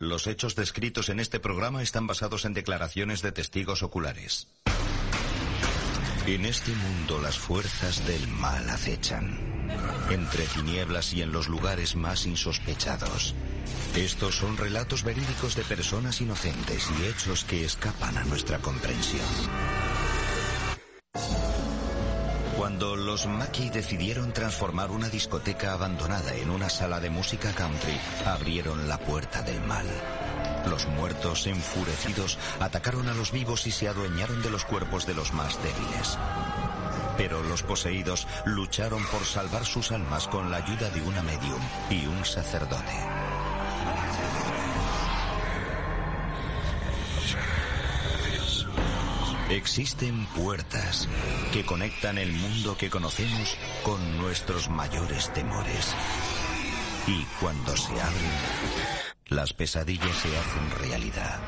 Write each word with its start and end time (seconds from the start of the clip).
Los 0.00 0.28
hechos 0.28 0.54
descritos 0.54 1.08
en 1.08 1.18
este 1.18 1.40
programa 1.40 1.82
están 1.82 2.06
basados 2.06 2.44
en 2.44 2.54
declaraciones 2.54 3.20
de 3.20 3.32
testigos 3.32 3.82
oculares. 3.82 4.46
En 6.24 6.44
este 6.44 6.70
mundo 6.70 7.20
las 7.20 7.36
fuerzas 7.36 8.06
del 8.06 8.28
mal 8.28 8.70
acechan. 8.70 9.36
Entre 10.08 10.44
tinieblas 10.46 11.12
y 11.14 11.22
en 11.22 11.32
los 11.32 11.48
lugares 11.48 11.96
más 11.96 12.26
insospechados. 12.26 13.34
Estos 13.96 14.36
son 14.36 14.56
relatos 14.56 15.02
verídicos 15.02 15.56
de 15.56 15.64
personas 15.64 16.20
inocentes 16.20 16.88
y 16.96 17.06
hechos 17.06 17.44
que 17.44 17.64
escapan 17.64 18.18
a 18.18 18.24
nuestra 18.24 18.58
comprensión. 18.58 19.26
Cuando 22.68 22.96
los 22.96 23.26
Maki 23.26 23.70
decidieron 23.70 24.34
transformar 24.34 24.90
una 24.90 25.08
discoteca 25.08 25.72
abandonada 25.72 26.34
en 26.34 26.50
una 26.50 26.68
sala 26.68 27.00
de 27.00 27.08
música 27.08 27.54
country, 27.54 27.98
abrieron 28.26 28.86
la 28.86 28.98
puerta 28.98 29.40
del 29.40 29.58
mal. 29.62 29.86
Los 30.68 30.86
muertos, 30.86 31.46
enfurecidos, 31.46 32.38
atacaron 32.60 33.08
a 33.08 33.14
los 33.14 33.32
vivos 33.32 33.66
y 33.66 33.70
se 33.70 33.88
adueñaron 33.88 34.42
de 34.42 34.50
los 34.50 34.66
cuerpos 34.66 35.06
de 35.06 35.14
los 35.14 35.32
más 35.32 35.58
débiles. 35.62 36.18
Pero 37.16 37.42
los 37.42 37.62
poseídos 37.62 38.26
lucharon 38.44 39.02
por 39.06 39.24
salvar 39.24 39.64
sus 39.64 39.90
almas 39.90 40.28
con 40.28 40.50
la 40.50 40.58
ayuda 40.58 40.90
de 40.90 41.00
una 41.00 41.22
medium 41.22 41.62
y 41.88 42.04
un 42.04 42.22
sacerdote. 42.26 43.27
Existen 49.50 50.26
puertas 50.36 51.08
que 51.54 51.64
conectan 51.64 52.18
el 52.18 52.30
mundo 52.32 52.76
que 52.76 52.90
conocemos 52.90 53.56
con 53.82 54.18
nuestros 54.18 54.68
mayores 54.68 55.32
temores. 55.32 55.94
Y 57.06 57.24
cuando 57.40 57.74
se 57.74 57.92
abren, 57.98 58.30
las 59.28 59.54
pesadillas 59.54 60.16
se 60.18 60.36
hacen 60.36 60.70
realidad. 60.86 61.40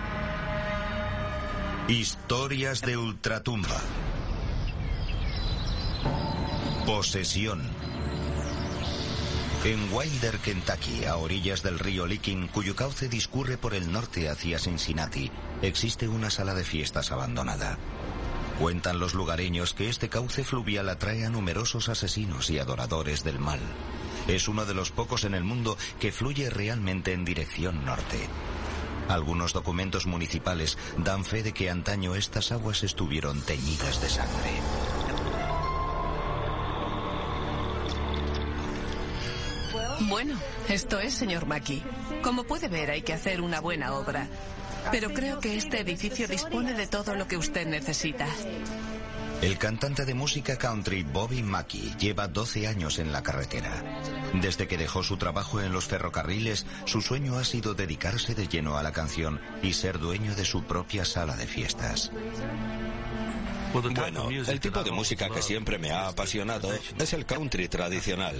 Historias 1.88 2.80
de 2.80 2.96
ultratumba. 2.96 3.80
Posesión. 6.86 7.60
En 9.62 9.92
Wilder, 9.92 10.38
Kentucky, 10.38 11.04
a 11.04 11.16
orillas 11.16 11.62
del 11.62 11.78
río 11.78 12.06
Licking, 12.06 12.48
cuyo 12.48 12.74
cauce 12.74 13.10
discurre 13.10 13.58
por 13.58 13.74
el 13.74 13.92
norte 13.92 14.30
hacia 14.30 14.58
Cincinnati, 14.58 15.30
existe 15.60 16.08
una 16.08 16.30
sala 16.30 16.54
de 16.54 16.64
fiestas 16.64 17.12
abandonada. 17.12 17.76
Cuentan 18.60 18.98
los 18.98 19.14
lugareños 19.14 19.72
que 19.72 19.88
este 19.88 20.10
cauce 20.10 20.44
fluvial 20.44 20.90
atrae 20.90 21.24
a 21.24 21.30
numerosos 21.30 21.88
asesinos 21.88 22.50
y 22.50 22.58
adoradores 22.58 23.24
del 23.24 23.38
mal. 23.38 23.58
Es 24.28 24.48
uno 24.48 24.66
de 24.66 24.74
los 24.74 24.90
pocos 24.90 25.24
en 25.24 25.32
el 25.32 25.44
mundo 25.44 25.78
que 25.98 26.12
fluye 26.12 26.50
realmente 26.50 27.14
en 27.14 27.24
dirección 27.24 27.86
norte. 27.86 28.28
Algunos 29.08 29.54
documentos 29.54 30.04
municipales 30.04 30.76
dan 30.98 31.24
fe 31.24 31.42
de 31.42 31.54
que 31.54 31.70
antaño 31.70 32.14
estas 32.14 32.52
aguas 32.52 32.82
estuvieron 32.82 33.40
teñidas 33.40 34.02
de 34.02 34.10
sangre. 34.10 34.50
Bueno, 40.00 40.38
esto 40.68 41.00
es, 41.00 41.14
señor 41.14 41.46
Maki. 41.46 41.82
Como 42.22 42.44
puede 42.44 42.68
ver, 42.68 42.90
hay 42.90 43.00
que 43.00 43.14
hacer 43.14 43.40
una 43.40 43.60
buena 43.60 43.94
obra. 43.94 44.28
Pero 44.90 45.10
creo 45.10 45.40
que 45.40 45.56
este 45.56 45.80
edificio 45.80 46.26
dispone 46.28 46.74
de 46.74 46.86
todo 46.86 47.14
lo 47.14 47.26
que 47.26 47.36
usted 47.36 47.66
necesita. 47.66 48.26
El 49.42 49.56
cantante 49.56 50.04
de 50.04 50.12
música 50.12 50.58
country 50.58 51.02
Bobby 51.02 51.42
Mackey 51.42 51.94
lleva 51.98 52.28
12 52.28 52.66
años 52.66 52.98
en 52.98 53.10
la 53.10 53.22
carretera. 53.22 54.02
Desde 54.34 54.68
que 54.68 54.76
dejó 54.76 55.02
su 55.02 55.16
trabajo 55.16 55.62
en 55.62 55.72
los 55.72 55.86
ferrocarriles, 55.86 56.66
su 56.84 57.00
sueño 57.00 57.38
ha 57.38 57.44
sido 57.44 57.72
dedicarse 57.72 58.34
de 58.34 58.48
lleno 58.48 58.76
a 58.76 58.82
la 58.82 58.92
canción 58.92 59.40
y 59.62 59.72
ser 59.72 59.98
dueño 59.98 60.34
de 60.34 60.44
su 60.44 60.64
propia 60.64 61.06
sala 61.06 61.36
de 61.36 61.46
fiestas. 61.46 62.12
Bueno, 63.72 64.28
el 64.28 64.60
tipo 64.60 64.82
de 64.82 64.90
música 64.90 65.30
que 65.30 65.40
siempre 65.40 65.78
me 65.78 65.90
ha 65.90 66.08
apasionado 66.08 66.70
es 66.98 67.12
el 67.14 67.24
country 67.24 67.68
tradicional. 67.68 68.36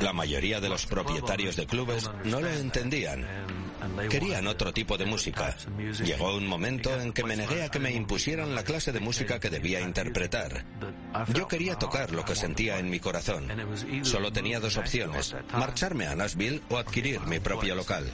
La 0.00 0.12
mayoría 0.12 0.60
de 0.60 0.68
los 0.68 0.86
propietarios 0.86 1.56
de 1.56 1.66
clubes 1.66 2.10
no 2.24 2.40
lo 2.40 2.48
entendían. 2.48 3.26
Querían 4.08 4.46
otro 4.46 4.72
tipo 4.72 4.96
de 4.96 5.06
música. 5.06 5.56
Llegó 6.04 6.36
un 6.36 6.46
momento 6.46 7.00
en 7.00 7.12
que 7.12 7.24
me 7.24 7.36
negué 7.36 7.64
a 7.64 7.68
que 7.68 7.80
me 7.80 7.92
impusieran 7.92 8.54
la 8.54 8.64
clase 8.64 8.92
de 8.92 9.00
música 9.00 9.40
que 9.40 9.50
debía 9.50 9.80
interpretar. 9.80 10.64
Yo 11.34 11.48
quería 11.48 11.76
tocar 11.76 12.12
lo 12.12 12.24
que 12.24 12.36
sentía 12.36 12.78
en 12.78 12.90
mi 12.90 13.00
corazón. 13.00 13.48
Solo 14.02 14.32
tenía 14.32 14.60
dos 14.60 14.76
opciones, 14.76 15.34
marcharme 15.52 16.06
a 16.06 16.14
Nashville 16.14 16.62
o 16.68 16.78
adquirir 16.78 17.20
mi 17.22 17.40
propio 17.40 17.74
local. 17.74 18.10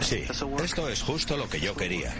Sí, 0.00 0.24
esto 0.62 0.88
es 0.88 1.02
justo 1.02 1.36
lo 1.36 1.48
que 1.48 1.60
yo 1.60 1.76
quería. 1.76 2.12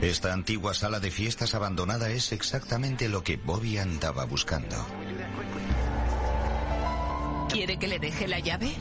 Esta 0.00 0.32
antigua 0.32 0.74
sala 0.74 0.98
de 0.98 1.10
fiestas 1.10 1.54
abandonada 1.54 2.10
es 2.10 2.32
exactamente 2.32 3.08
lo 3.08 3.22
que 3.22 3.36
Bobby 3.36 3.78
andaba 3.78 4.24
buscando. 4.24 4.76
¿Quiere 7.52 7.78
que 7.78 7.86
le 7.86 7.98
deje 7.98 8.26
la 8.28 8.38
llave? 8.38 8.74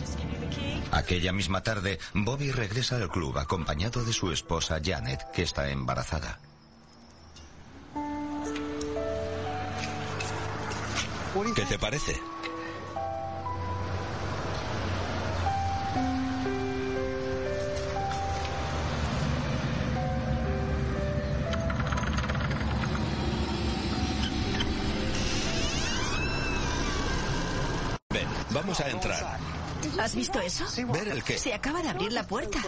Aquella 0.91 1.31
misma 1.31 1.61
tarde, 1.61 1.99
Bobby 2.13 2.51
regresa 2.51 2.97
al 2.97 3.09
club 3.09 3.37
acompañado 3.37 4.03
de 4.03 4.13
su 4.13 4.31
esposa 4.31 4.79
Janet, 4.83 5.19
que 5.33 5.43
está 5.43 5.69
embarazada. 5.69 6.39
¿Qué 11.55 11.65
te 11.65 11.79
parece? 11.79 12.19
Vamos 28.71 28.79
a 28.79 28.89
entrar. 28.89 29.39
¿Has 29.99 30.15
visto 30.15 30.39
eso? 30.39 30.65
¿Ver 30.93 31.09
el 31.09 31.23
qué? 31.23 31.37
Se 31.37 31.53
acaba 31.53 31.81
de 31.81 31.89
abrir 31.89 32.13
la 32.13 32.23
puerta. 32.23 32.59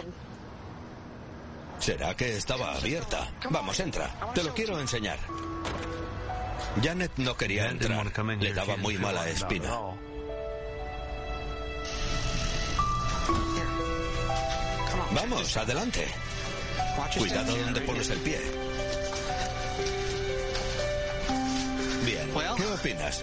¿Será 1.78 2.14
que 2.14 2.36
estaba 2.36 2.74
abierta? 2.74 3.30
Vamos, 3.50 3.78
entra. 3.80 4.10
Te 4.34 4.42
lo 4.42 4.52
quiero 4.54 4.78
enseñar. 4.78 5.18
Janet 6.82 7.12
no 7.16 7.36
quería 7.36 7.68
entrar. 7.68 8.06
Le 8.38 8.52
daba 8.52 8.76
muy 8.76 8.98
mala 8.98 9.28
espina. 9.28 9.70
Vamos, 15.12 15.56
adelante. 15.56 16.06
Cuidado 17.16 17.56
donde 17.56 17.80
pones 17.82 18.10
el 18.10 18.18
pie. 18.18 18.40
Bien, 22.04 22.30
¿qué 22.56 22.66
opinas? 22.66 23.22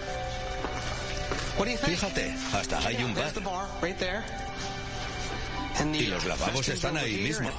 Fíjate, 1.64 2.34
hasta 2.52 2.78
hay 2.86 3.04
un 3.04 3.14
bar. 3.14 3.32
Y 5.94 6.06
los 6.06 6.24
lavabos 6.24 6.68
están 6.68 6.96
ahí 6.96 7.18
mismo. 7.18 7.50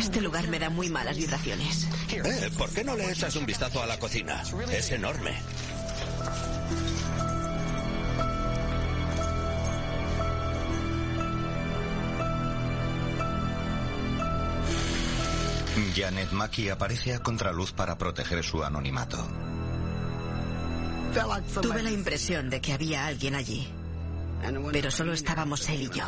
Este 0.00 0.20
lugar 0.20 0.48
me 0.48 0.58
da 0.58 0.68
muy 0.68 0.88
malas 0.88 1.16
vibraciones. 1.16 1.86
Eh, 2.10 2.50
¿por 2.58 2.70
qué 2.70 2.82
no 2.82 2.96
le 2.96 3.10
echas 3.10 3.36
un 3.36 3.46
vistazo 3.46 3.80
a 3.80 3.86
la 3.86 3.98
cocina? 3.98 4.42
Es 4.72 4.90
enorme. 4.90 5.36
Janet 15.94 16.32
Mackey 16.32 16.70
aparece 16.70 17.14
a 17.14 17.20
contraluz 17.20 17.72
para 17.72 17.96
proteger 17.96 18.42
su 18.42 18.64
anonimato. 18.64 19.45
Tuve 21.62 21.82
la 21.82 21.90
impresión 21.90 22.50
de 22.50 22.60
que 22.60 22.74
había 22.74 23.06
alguien 23.06 23.34
allí, 23.34 23.66
pero 24.70 24.90
solo 24.90 25.14
estábamos 25.14 25.66
él 25.70 25.82
y 25.82 25.88
yo. 25.88 26.04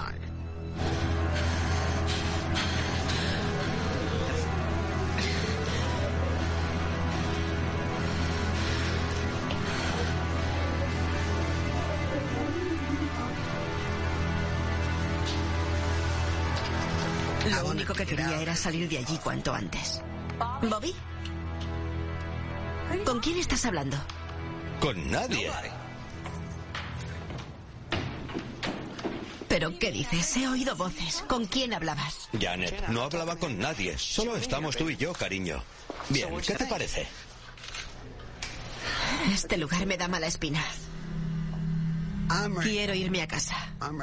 Lo 17.51 17.71
único 17.71 17.95
que 17.95 18.05
quería 18.05 18.43
era 18.43 18.55
salir 18.55 18.87
de 18.91 18.99
allí 18.99 19.17
cuanto 19.25 19.55
antes. 19.55 20.03
¿Bobby? 20.69 20.95
¿Con 23.07 23.21
quién 23.21 23.39
estás 23.39 23.65
hablando? 23.65 23.97
Con 24.81 25.11
nadie. 25.11 25.51
¿Pero 29.49 29.79
qué 29.79 29.91
dices? 29.91 30.37
He 30.37 30.47
oído 30.47 30.77
voces. 30.77 31.25
¿Con 31.27 31.47
quién 31.47 31.75
hablabas? 31.75 32.29
Janet, 32.39 32.89
no 32.89 33.03
hablaba 33.03 33.37
con 33.37 33.59
nadie. 33.59 33.99
Solo 33.99 34.37
estamos 34.37 34.77
tú 34.77 34.89
y 34.91 34.97
yo, 34.97 35.13
cariño. 35.13 35.63
Bien, 36.11 36.29
¿qué 36.47 36.55
te 36.55 36.67
parece? 36.67 37.09
Este 39.33 39.57
lugar 39.57 39.87
me 39.87 39.97
da 39.97 40.07
mala 40.07 40.27
espina. 40.27 40.65
Quiero 42.63 42.95
irme 42.95 43.23
a 43.23 43.27
casa. 43.27 43.57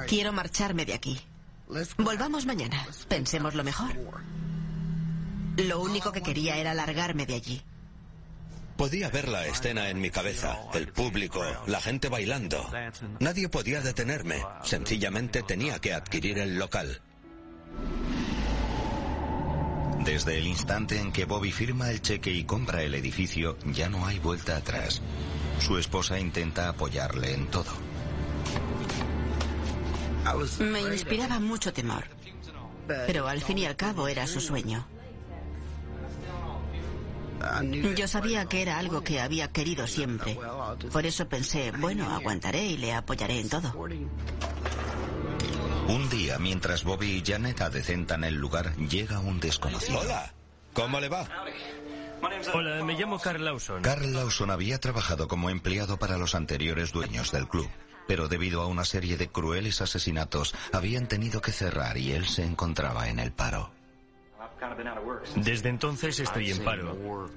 Quiero 0.07 0.33
marcharme 0.33 0.85
de 0.85 0.93
aquí. 0.93 1.21
Volvamos 1.97 2.45
mañana. 2.45 2.85
Pensemos 3.07 3.53
lo 3.53 3.63
mejor. 3.63 3.95
Lo 5.57 5.79
único 5.79 6.11
que 6.11 6.21
quería 6.21 6.57
era 6.57 6.73
largarme 6.73 7.25
de 7.25 7.35
allí. 7.35 7.61
Podía 8.77 9.09
ver 9.09 9.29
la 9.29 9.45
escena 9.47 9.89
en 9.89 10.01
mi 10.01 10.09
cabeza, 10.09 10.57
el 10.73 10.87
público, 10.89 11.41
la 11.67 11.79
gente 11.79 12.09
bailando. 12.09 12.69
Nadie 13.19 13.47
podía 13.47 13.81
detenerme, 13.81 14.43
sencillamente 14.63 15.43
tenía 15.43 15.79
que 15.79 15.93
adquirir 15.93 16.39
el 16.39 16.59
local. 16.59 17.01
Desde 20.03 20.37
el 20.37 20.47
instante 20.47 20.99
en 20.99 21.11
que 21.11 21.25
Bobby 21.25 21.51
firma 21.51 21.89
el 21.89 22.01
cheque 22.01 22.31
y 22.31 22.43
compra 22.43 22.83
el 22.83 22.93
edificio, 22.93 23.57
ya 23.65 23.89
no 23.89 24.05
hay 24.05 24.19
vuelta 24.19 24.57
atrás. 24.57 25.01
Su 25.59 25.77
esposa 25.77 26.19
intenta 26.19 26.69
apoyarle 26.69 27.33
en 27.33 27.47
todo. 27.47 27.71
Me 30.59 30.81
inspiraba 30.81 31.39
mucho 31.39 31.71
temor, 31.71 32.03
pero 32.87 33.27
al 33.27 33.41
fin 33.41 33.59
y 33.59 33.65
al 33.65 33.75
cabo 33.75 34.07
era 34.07 34.27
su 34.27 34.41
sueño. 34.41 34.85
Yo 37.95 38.07
sabía 38.07 38.45
que 38.45 38.61
era 38.61 38.77
algo 38.77 39.01
que 39.01 39.21
había 39.21 39.51
querido 39.51 39.87
siempre. 39.87 40.37
Por 40.91 41.05
eso 41.05 41.27
pensé, 41.27 41.71
bueno, 41.71 42.09
aguantaré 42.09 42.65
y 42.65 42.77
le 42.77 42.93
apoyaré 42.93 43.39
en 43.39 43.49
todo. 43.49 43.73
Un 45.87 46.09
día, 46.09 46.39
mientras 46.39 46.83
Bobby 46.83 47.17
y 47.17 47.23
Janet 47.23 47.61
adecentan 47.61 48.23
el 48.23 48.35
lugar, 48.35 48.75
llega 48.75 49.19
un 49.19 49.39
desconocido. 49.39 49.99
Hola, 49.99 50.33
¿cómo 50.73 50.99
le 50.99 51.09
va? 51.09 51.27
Hola, 52.53 52.83
me 52.83 52.93
llamo 52.93 53.19
Carl 53.19 53.43
Lawson. 53.43 53.83
Carl 53.83 54.13
Lawson 54.13 54.49
había 54.49 54.79
trabajado 54.79 55.27
como 55.27 55.51
empleado 55.51 55.97
para 55.97 56.17
los 56.17 56.33
anteriores 56.33 56.91
dueños 56.91 57.31
del 57.31 57.47
club, 57.47 57.69
pero 58.07 58.27
debido 58.27 58.61
a 58.61 58.67
una 58.67 58.83
serie 58.83 59.17
de 59.17 59.27
crueles 59.27 59.81
asesinatos 59.81 60.55
habían 60.71 61.07
tenido 61.07 61.41
que 61.41 61.51
cerrar 61.51 61.97
y 61.97 62.13
él 62.13 62.25
se 62.25 62.43
encontraba 62.43 63.09
en 63.09 63.19
el 63.19 63.31
paro. 63.31 63.74
Desde 65.35 65.69
entonces 65.69 66.19
estoy 66.19 66.51
en 66.51 66.63
paro. 66.63 67.29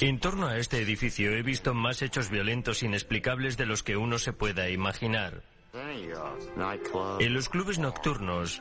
En 0.00 0.20
torno 0.20 0.46
a 0.46 0.58
este 0.58 0.78
edificio 0.78 1.32
he 1.32 1.42
visto 1.42 1.74
más 1.74 2.02
hechos 2.02 2.28
violentos 2.30 2.82
inexplicables 2.82 3.56
de 3.56 3.66
los 3.66 3.82
que 3.82 3.96
uno 3.96 4.18
se 4.18 4.32
pueda 4.32 4.68
imaginar. 4.68 5.42
En 7.20 7.34
los 7.34 7.48
clubes 7.48 7.78
nocturnos 7.78 8.60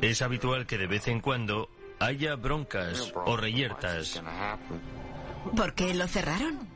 es 0.00 0.22
habitual 0.22 0.66
que 0.66 0.78
de 0.78 0.86
vez 0.86 1.08
en 1.08 1.20
cuando 1.20 1.68
haya 1.98 2.36
broncas 2.36 3.12
o 3.14 3.36
reyertas. 3.36 4.22
¿Por 5.56 5.74
qué 5.74 5.94
lo 5.94 6.06
cerraron? 6.06 6.68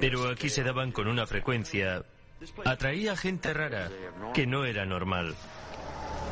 Pero 0.00 0.28
aquí 0.28 0.48
se 0.48 0.62
daban 0.62 0.92
con 0.92 1.08
una 1.08 1.26
frecuencia. 1.26 2.04
Atraía 2.64 3.16
gente 3.16 3.52
rara, 3.54 3.90
que 4.34 4.46
no 4.46 4.64
era 4.64 4.84
normal. 4.84 5.34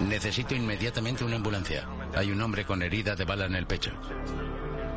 Necesito 0.00 0.54
inmediatamente 0.54 1.24
una 1.24 1.36
ambulancia. 1.36 1.86
Hay 2.14 2.30
un 2.30 2.40
hombre 2.40 2.64
con 2.64 2.82
herida 2.82 3.14
de 3.16 3.24
bala 3.24 3.46
en 3.46 3.54
el 3.54 3.66
pecho. 3.66 3.92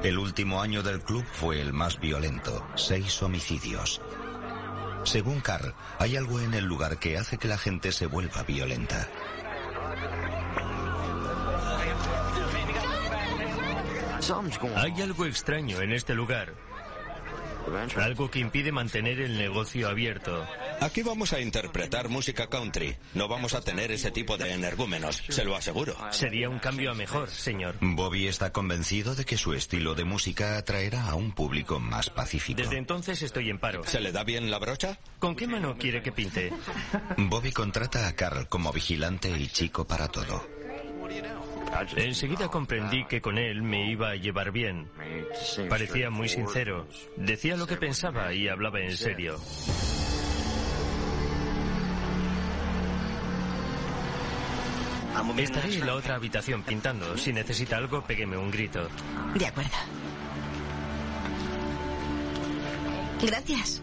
El 0.02 0.18
último 0.18 0.62
año 0.62 0.84
del 0.84 1.02
club 1.02 1.24
fue 1.32 1.62
el 1.62 1.74
más 1.74 2.00
violento, 2.00 2.66
seis 2.76 3.22
homicidios. 3.22 4.02
Según 5.04 5.42
Carl, 5.42 5.74
hay 6.00 6.16
algo 6.16 6.40
en 6.40 6.54
el 6.54 6.66
lugar 6.66 6.98
que 6.98 7.18
hace 7.18 7.38
que 7.38 7.48
la 7.48 7.58
gente 7.58 7.92
se 7.92 8.06
vuelva 8.06 8.44
violenta. 8.44 9.10
Hay 14.76 15.02
algo 15.02 15.26
extraño 15.26 15.82
en 15.82 15.92
este 15.92 16.16
lugar. 16.16 16.54
Algo 17.98 18.30
que 18.30 18.40
impide 18.40 18.72
mantener 18.72 19.20
el 19.20 19.38
negocio 19.38 19.88
abierto. 19.88 20.46
Aquí 20.82 21.02
vamos 21.02 21.34
a 21.34 21.40
interpretar 21.40 22.10
música 22.10 22.48
country. 22.48 22.96
No 23.14 23.28
vamos 23.28 23.54
a 23.54 23.62
tener 23.62 23.92
ese 23.92 24.12
tipo 24.12 24.38
de 24.38 24.54
energúmenos, 24.54 25.24
se 25.30 25.46
lo 25.46 25.56
aseguro. 25.56 25.96
Sería 26.12 26.50
un 26.50 26.60
cambio 26.60 26.92
a 26.92 26.94
mejor, 26.94 27.30
señor. 27.30 27.76
Bobby 27.82 28.28
está 28.28 28.52
convencido 28.52 29.16
de 29.16 29.26
que 29.26 29.38
su 29.38 29.54
estilo 29.54 29.96
de 29.96 30.04
música 30.04 30.58
atraerá 30.58 31.10
a 31.10 31.16
un 31.16 31.32
público 31.32 31.80
más 31.80 32.10
pacífico. 32.10 32.62
Desde 32.62 32.78
entonces 32.78 33.22
estoy 33.22 33.50
en 33.50 33.60
paro. 33.60 33.84
¿Se 33.86 34.00
le 34.00 34.12
da 34.12 34.24
bien 34.24 34.52
la 34.52 34.60
brocha? 34.60 35.00
¿Con 35.20 35.36
qué 35.36 35.48
mano 35.48 35.78
quiere 35.78 36.02
que 36.02 36.12
pinte? 36.12 36.52
Bobby 37.18 37.52
contrata 37.52 38.08
a 38.08 38.16
Carl 38.16 38.48
como 38.48 38.72
vigilante 38.72 39.30
y 39.30 39.48
chico 39.48 39.86
para 39.86 40.08
todo. 40.08 40.46
Enseguida 41.96 42.48
comprendí 42.50 43.06
que 43.06 43.22
con 43.22 43.38
él 43.38 43.62
me 43.62 43.90
iba 43.90 44.10
a 44.12 44.16
llevar 44.16 44.52
bien. 44.52 44.90
Parecía 45.70 46.10
muy 46.10 46.30
sincero. 46.30 46.88
Decía 47.18 47.56
lo 47.56 47.68
que 47.68 47.78
pensaba 47.78 48.34
y 48.34 48.48
hablaba 48.48 48.80
en 48.80 48.96
serio. 48.96 49.40
Estaré 55.38 55.76
en 55.76 55.86
la 55.86 55.96
otra 55.96 56.16
habitación 56.16 56.64
pintando. 56.64 57.18
Si 57.18 57.32
necesita 57.32 57.78
algo, 57.78 58.02
pégueme 58.02 58.38
un 58.38 58.52
grito. 58.52 58.88
De 59.36 59.46
acuerdo. 59.46 59.78
Gracias. 63.22 63.82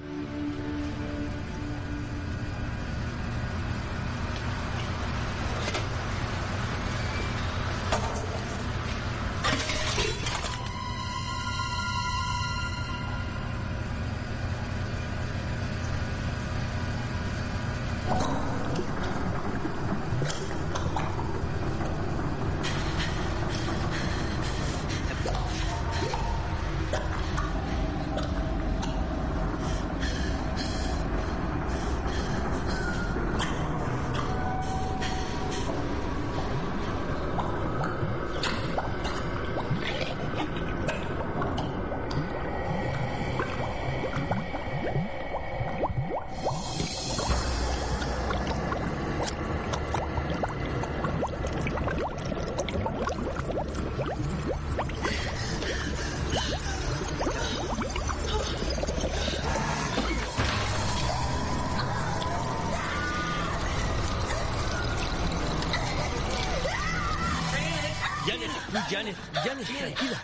Janet, 69.44 69.67
tranquila. 69.67 70.23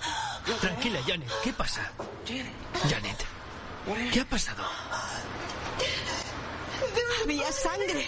Tranquila, 0.61 1.01
Janet. 1.07 1.31
¿Qué 1.43 1.53
pasa? 1.53 1.91
Janet, 2.89 3.25
¿qué 4.13 4.21
ha 4.21 4.25
pasado? 4.25 4.65
Había 7.23 7.51
sangre. 7.53 8.07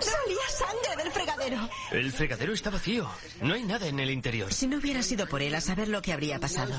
Salía 0.00 0.48
sangre 0.48 1.02
del 1.02 1.12
fregadero. 1.12 1.68
El 1.90 2.12
fregadero 2.12 2.54
está 2.54 2.70
vacío. 2.70 3.10
No 3.42 3.54
hay 3.54 3.64
nada 3.64 3.86
en 3.86 4.00
el 4.00 4.10
interior. 4.10 4.52
Si 4.52 4.66
no 4.66 4.78
hubiera 4.78 5.02
sido 5.02 5.26
por 5.26 5.42
él, 5.42 5.54
a 5.54 5.60
saber 5.60 5.88
lo 5.88 6.00
que 6.00 6.12
habría 6.12 6.38
pasado. 6.38 6.72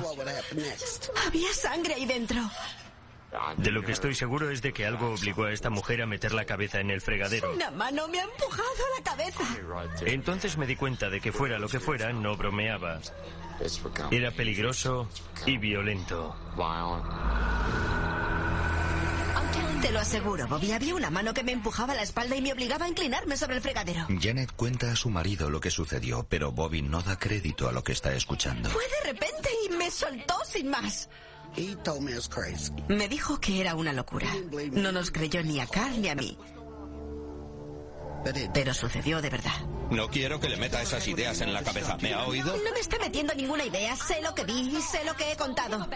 Había 1.28 1.54
sangre 1.54 1.94
ahí 1.96 2.06
dentro. 2.06 2.42
De 3.58 3.72
lo 3.72 3.82
que 3.84 3.94
estoy 3.94 4.14
seguro 4.14 4.50
es 4.50 4.62
de 4.62 4.74
que 4.74 4.86
algo 4.86 5.14
obligó 5.14 5.46
a 5.46 5.54
esta 5.54 5.70
mujer 5.70 6.02
a 6.02 6.06
meter 6.06 6.34
la 6.34 6.46
cabeza 6.46 6.80
en 6.80 6.90
el 6.90 7.00
fregadero. 7.00 7.54
Una 7.54 7.72
mano 7.72 8.08
me 8.08 8.20
ha 8.20 8.24
empujado 8.24 8.64
a 8.64 9.00
la 9.00 9.04
cabeza. 9.04 9.44
Entonces 10.06 10.58
me 10.58 10.66
di 10.68 10.76
cuenta 10.76 11.10
de 11.10 11.22
que 11.22 11.32
fuera 11.32 11.58
lo 11.58 11.70
que 11.70 11.80
fuera, 11.80 12.12
no 12.12 12.36
bromeaba. 12.36 13.00
Era 14.12 14.32
peligroso 14.32 15.08
y 15.46 15.58
violento. 15.58 16.36
Te 19.82 19.92
lo 19.92 20.00
aseguro, 20.00 20.48
Bobby. 20.48 20.72
Había 20.72 20.94
una 20.94 21.10
mano 21.10 21.34
que 21.34 21.44
me 21.44 21.52
empujaba 21.52 21.94
a 21.94 21.96
la 21.96 22.04
espalda 22.04 22.36
y 22.36 22.42
me 22.42 22.54
obligaba 22.54 22.86
a 22.86 22.90
inclinarme 22.90 23.36
sobre 23.36 23.56
el 23.56 23.62
fregadero. 23.62 24.06
Janet 24.22 24.52
cuenta 24.56 24.92
a 24.92 24.96
su 24.96 25.10
marido 25.10 25.50
lo 25.50 25.60
que 25.60 25.72
sucedió, 25.72 26.26
pero 26.30 26.52
Bobby 26.52 26.84
no 26.84 27.02
da 27.02 27.18
crédito 27.18 27.68
a 27.68 27.72
lo 27.72 27.84
que 27.84 27.92
está 27.92 28.14
escuchando. 28.14 28.70
Fue 28.70 28.84
de 28.84 29.12
repente 29.12 29.50
y 29.66 29.74
me 29.76 29.90
soltó 29.90 30.36
sin 30.46 30.70
más. 30.70 31.10
Me 32.88 33.10
dijo 33.10 33.40
que 33.40 33.60
era 33.60 33.76
una 33.76 33.92
locura. 33.92 34.28
No 34.72 34.92
nos 34.92 35.12
creyó 35.12 35.44
ni 35.44 35.60
a 35.60 35.68
Carl 35.68 36.00
ni 36.00 36.10
a 36.10 36.16
mí. 36.16 36.38
Pero 38.54 38.74
sucedió 38.74 39.22
de 39.22 39.30
verdad. 39.30 39.52
No 39.90 40.10
quiero 40.10 40.40
que 40.40 40.50
le 40.50 40.58
meta 40.58 40.82
esas 40.82 41.08
ideas 41.08 41.42
en 41.42 41.54
la 41.54 41.64
cabeza. 41.64 41.98
¿Me 42.02 42.14
ha 42.14 42.26
oído? 42.26 42.56
No 42.58 42.72
me 42.72 42.80
está 42.80 42.98
metiendo 43.00 43.34
ninguna 43.34 43.66
idea. 43.66 43.96
Sé 43.96 44.22
lo 44.22 44.34
que 44.34 44.44
vi 44.46 44.78
y 44.78 44.82
sé 44.82 45.04
lo 45.04 45.16
que 45.16 45.32
he 45.32 45.36
contado. 45.36 45.88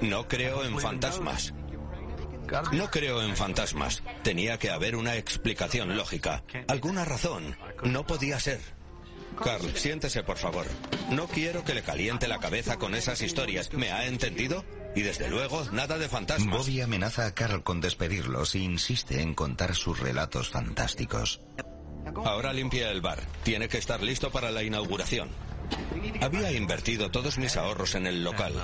No 0.00 0.26
creo 0.26 0.64
en 0.64 0.78
fantasmas. 0.80 1.54
No 2.72 2.90
creo 2.90 3.22
en 3.22 3.36
fantasmas. 3.36 4.02
Tenía 4.22 4.58
que 4.58 4.70
haber 4.70 4.96
una 4.96 5.16
explicación 5.16 5.96
lógica. 5.96 6.42
Alguna 6.68 7.04
razón. 7.04 7.56
No 7.82 8.06
podía 8.06 8.40
ser. 8.40 8.60
Carl, 9.42 9.76
siéntese, 9.76 10.22
por 10.22 10.38
favor. 10.38 10.66
No 11.10 11.28
quiero 11.28 11.62
que 11.64 11.74
le 11.74 11.82
caliente 11.82 12.26
la 12.26 12.38
cabeza 12.38 12.78
con 12.78 12.94
esas 12.94 13.20
historias. 13.20 13.72
¿Me 13.72 13.92
ha 13.92 14.06
entendido? 14.06 14.64
Y 14.96 15.02
desde 15.02 15.28
luego, 15.28 15.62
nada 15.72 15.98
de 15.98 16.08
fantasmas. 16.08 16.56
Bobby 16.56 16.80
amenaza 16.80 17.26
a 17.26 17.34
Carl 17.34 17.62
con 17.62 17.82
despedirlos 17.82 18.54
e 18.54 18.60
insiste 18.60 19.20
en 19.20 19.34
contar 19.34 19.74
sus 19.74 20.00
relatos 20.00 20.48
fantásticos. 20.48 21.42
Ahora 22.24 22.54
limpia 22.54 22.90
el 22.90 23.02
bar. 23.02 23.20
Tiene 23.42 23.68
que 23.68 23.76
estar 23.76 24.02
listo 24.02 24.30
para 24.30 24.50
la 24.50 24.62
inauguración. 24.62 25.28
Había 26.22 26.50
invertido 26.52 27.10
todos 27.10 27.36
mis 27.36 27.58
ahorros 27.58 27.94
en 27.94 28.06
el 28.06 28.24
local. 28.24 28.54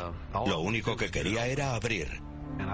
Lo 0.47 0.61
único 0.61 0.97
que 0.97 1.11
quería 1.11 1.47
era 1.47 1.75
abrir. 1.75 2.23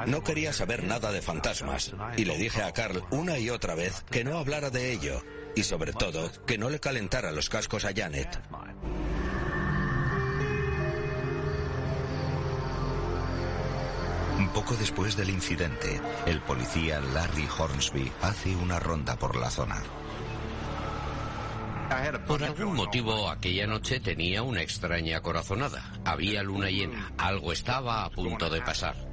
No 0.06 0.22
quería 0.22 0.52
saber 0.52 0.84
nada 0.84 1.10
de 1.10 1.20
fantasmas 1.20 1.92
y 2.16 2.26
le 2.26 2.36
dije 2.36 2.62
a 2.62 2.72
Carl 2.72 3.02
una 3.10 3.38
y 3.38 3.50
otra 3.50 3.74
vez 3.74 4.04
que 4.08 4.22
no 4.22 4.38
hablara 4.38 4.70
de 4.70 4.92
ello 4.92 5.20
y 5.56 5.64
sobre 5.64 5.92
todo 5.92 6.30
que 6.46 6.58
no 6.58 6.70
le 6.70 6.78
calentara 6.78 7.32
los 7.32 7.48
cascos 7.48 7.84
a 7.84 7.92
Janet. 7.92 8.40
Poco 14.58 14.74
después 14.74 15.16
del 15.16 15.30
incidente, 15.30 16.00
el 16.26 16.40
policía 16.40 16.98
Larry 16.98 17.46
Hornsby 17.46 18.10
hace 18.22 18.56
una 18.56 18.80
ronda 18.80 19.14
por 19.14 19.36
la 19.36 19.50
zona. 19.50 19.80
Por 22.26 22.42
algún 22.42 22.74
motivo, 22.74 23.30
aquella 23.30 23.68
noche 23.68 24.00
tenía 24.00 24.42
una 24.42 24.60
extraña 24.62 25.20
corazonada. 25.20 25.92
Había 26.04 26.42
luna 26.42 26.70
llena. 26.70 27.12
Algo 27.18 27.52
estaba 27.52 28.04
a 28.04 28.10
punto 28.10 28.50
de 28.50 28.60
pasar. 28.60 29.07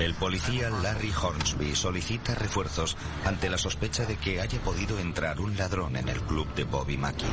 El 0.00 0.14
policía 0.14 0.70
Larry 0.70 1.12
Hornsby 1.12 1.76
solicita 1.76 2.34
refuerzos 2.34 2.96
ante 3.26 3.50
la 3.50 3.58
sospecha 3.58 4.06
de 4.06 4.16
que 4.16 4.40
haya 4.40 4.58
podido 4.60 4.98
entrar 4.98 5.42
un 5.42 5.58
ladrón 5.58 5.94
en 5.94 6.08
el 6.08 6.18
club 6.22 6.48
de 6.54 6.64
Bobby 6.64 6.96
Mackey. 6.96 7.28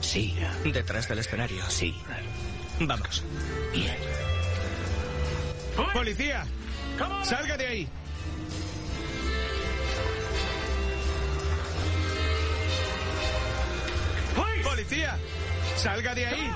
Sí. 0.00 0.34
Detrás 0.64 1.08
del 1.08 1.20
escenario. 1.20 1.62
Sí. 1.68 1.94
Vamos. 2.80 3.22
Bien. 3.72 3.96
¡Policía! 5.92 6.44
¡Salga 7.22 7.56
de 7.56 7.66
ahí! 7.66 7.88
¡Policía! 14.64 15.18
¡Salga 15.76 16.14
de 16.14 16.26
ahí! 16.26 16.50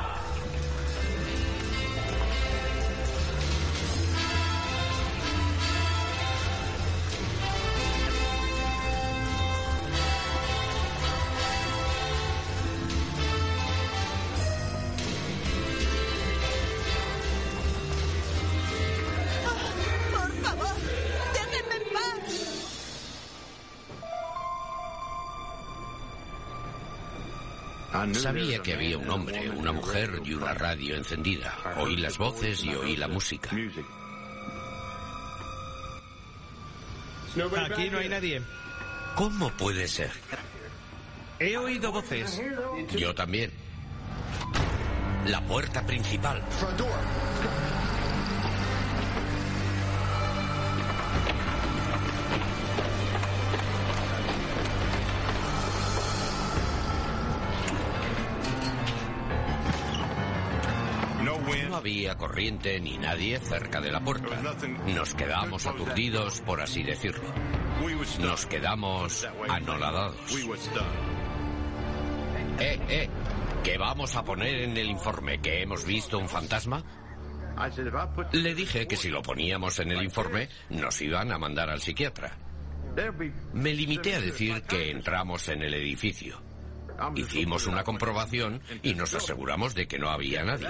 Sabía 28.15 28.63
que 28.63 28.75
había 28.75 28.97
un 28.97 29.11
hombre, 29.11 29.51
una 29.51 29.73
mujer 29.73 30.21
y 30.25 30.33
una 30.33 30.55
radio 30.55 30.97
encendida. 30.97 31.55
Oí 31.77 31.97
las 31.97 32.17
voces 32.17 32.65
y 32.65 32.75
oí 32.75 32.97
la 32.97 33.09
música. 33.09 33.51
Aquí 37.65 37.91
no 37.91 37.99
hay 37.99 38.09
nadie. 38.09 38.43
¿Cómo 39.15 39.51
puede 39.51 39.87
ser? 39.89 40.11
He 41.39 41.57
oído 41.57 41.93
voces. 41.93 42.41
Yo 42.97 43.15
también. 43.15 43.53
La 45.27 45.41
puerta 45.43 45.85
principal. 45.87 46.43
Corriente 62.17 62.81
ni 62.81 62.99
nadie 62.99 63.39
cerca 63.39 63.81
de 63.81 63.91
la 63.91 64.01
puerta. 64.01 64.41
Nos 64.87 65.15
quedamos 65.15 65.67
aturdidos, 65.67 66.41
por 66.43 66.61
así 66.61 66.83
decirlo. 66.83 67.33
Nos 68.21 68.47
quedamos 68.47 69.27
anoladados. 69.49 70.17
Eh, 72.59 72.81
eh, 72.89 73.09
¿qué 73.65 73.79
vamos 73.79 74.15
a 74.15 74.25
poner 74.25 74.63
en 74.63 74.77
el 74.77 74.91
informe? 74.91 75.41
¿Que 75.41 75.63
hemos 75.63 75.85
visto 75.85 76.19
un 76.19 76.29
fantasma? 76.29 76.83
Le 78.33 78.55
dije 78.55 78.87
que 78.87 78.97
si 78.97 79.09
lo 79.09 79.23
poníamos 79.23 79.79
en 79.79 79.93
el 79.93 80.03
informe, 80.03 80.49
nos 80.71 81.01
iban 81.01 81.33
a 81.33 81.39
mandar 81.39 81.71
al 81.71 81.81
psiquiatra. 81.81 82.37
Me 83.55 83.73
limité 83.73 84.15
a 84.15 84.21
decir 84.21 84.63
que 84.63 84.91
entramos 84.91 85.49
en 85.49 85.63
el 85.63 85.75
edificio. 85.75 86.52
Hicimos 87.15 87.67
una 87.67 87.85
comprobación 87.85 88.61
y 88.83 88.95
nos 88.95 89.15
aseguramos 89.15 89.75
de 89.75 89.87
que 89.87 89.99
no 89.99 90.11
había 90.11 90.45
nadie. 90.45 90.69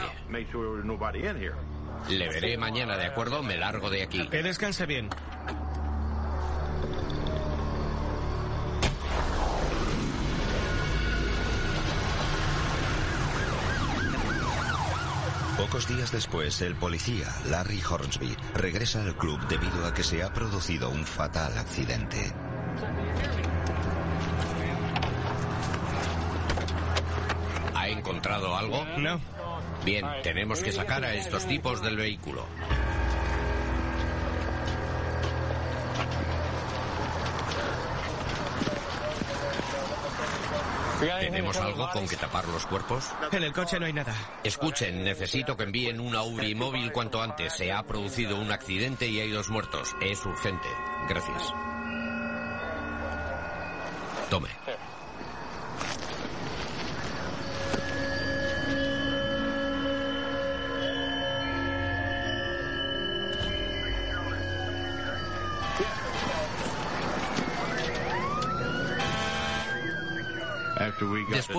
Le 2.08 2.28
veré 2.28 2.58
mañana, 2.58 2.96
¿de 2.96 3.06
acuerdo? 3.06 3.42
Me 3.42 3.56
largo 3.56 3.90
de 3.90 4.02
aquí. 4.02 4.26
Que 4.28 4.42
descanse 4.42 4.86
bien. 4.86 5.08
Pocos 15.56 15.86
días 15.86 16.10
después, 16.10 16.60
el 16.62 16.74
policía, 16.74 17.28
Larry 17.48 17.80
Hornsby, 17.88 18.36
regresa 18.54 19.02
al 19.02 19.16
club 19.16 19.38
debido 19.48 19.86
a 19.86 19.94
que 19.94 20.02
se 20.02 20.22
ha 20.22 20.32
producido 20.32 20.90
un 20.90 21.06
fatal 21.06 21.56
accidente. 21.56 22.32
Encontrado 28.42 28.56
algo? 28.56 28.84
No. 28.99 29.20
Bien, 29.84 30.06
tenemos 30.22 30.62
que 30.62 30.72
sacar 30.72 31.04
a 31.04 31.14
estos 31.14 31.46
tipos 31.46 31.82
del 31.82 31.96
vehículo. 31.96 32.46
¿Tenemos 41.18 41.56
algo 41.56 41.90
con 41.90 42.06
que 42.06 42.16
tapar 42.16 42.46
los 42.46 42.64
cuerpos? 42.64 43.11
En 43.32 43.42
el 43.42 43.52
coche 43.52 43.80
no 43.80 43.87
hay 43.87 43.92
nada. 43.92 44.14
Escuchen, 44.44 45.02
necesito 45.02 45.56
que 45.56 45.64
envíen 45.64 45.99
una 45.99 46.22
UBI 46.22 46.54
móvil 46.54 46.92
cuanto 46.92 47.20
antes. 47.20 47.54
Se 47.54 47.72
ha 47.72 47.82
producido 47.82 48.40
un 48.40 48.52
accidente 48.52 49.08
y 49.08 49.18
hay 49.18 49.30
dos 49.30 49.50
muertos. 49.50 49.96
Es 50.00 50.25
urgente. 50.25 50.68
Gracias. 51.08 51.52
Tome. 54.30 54.49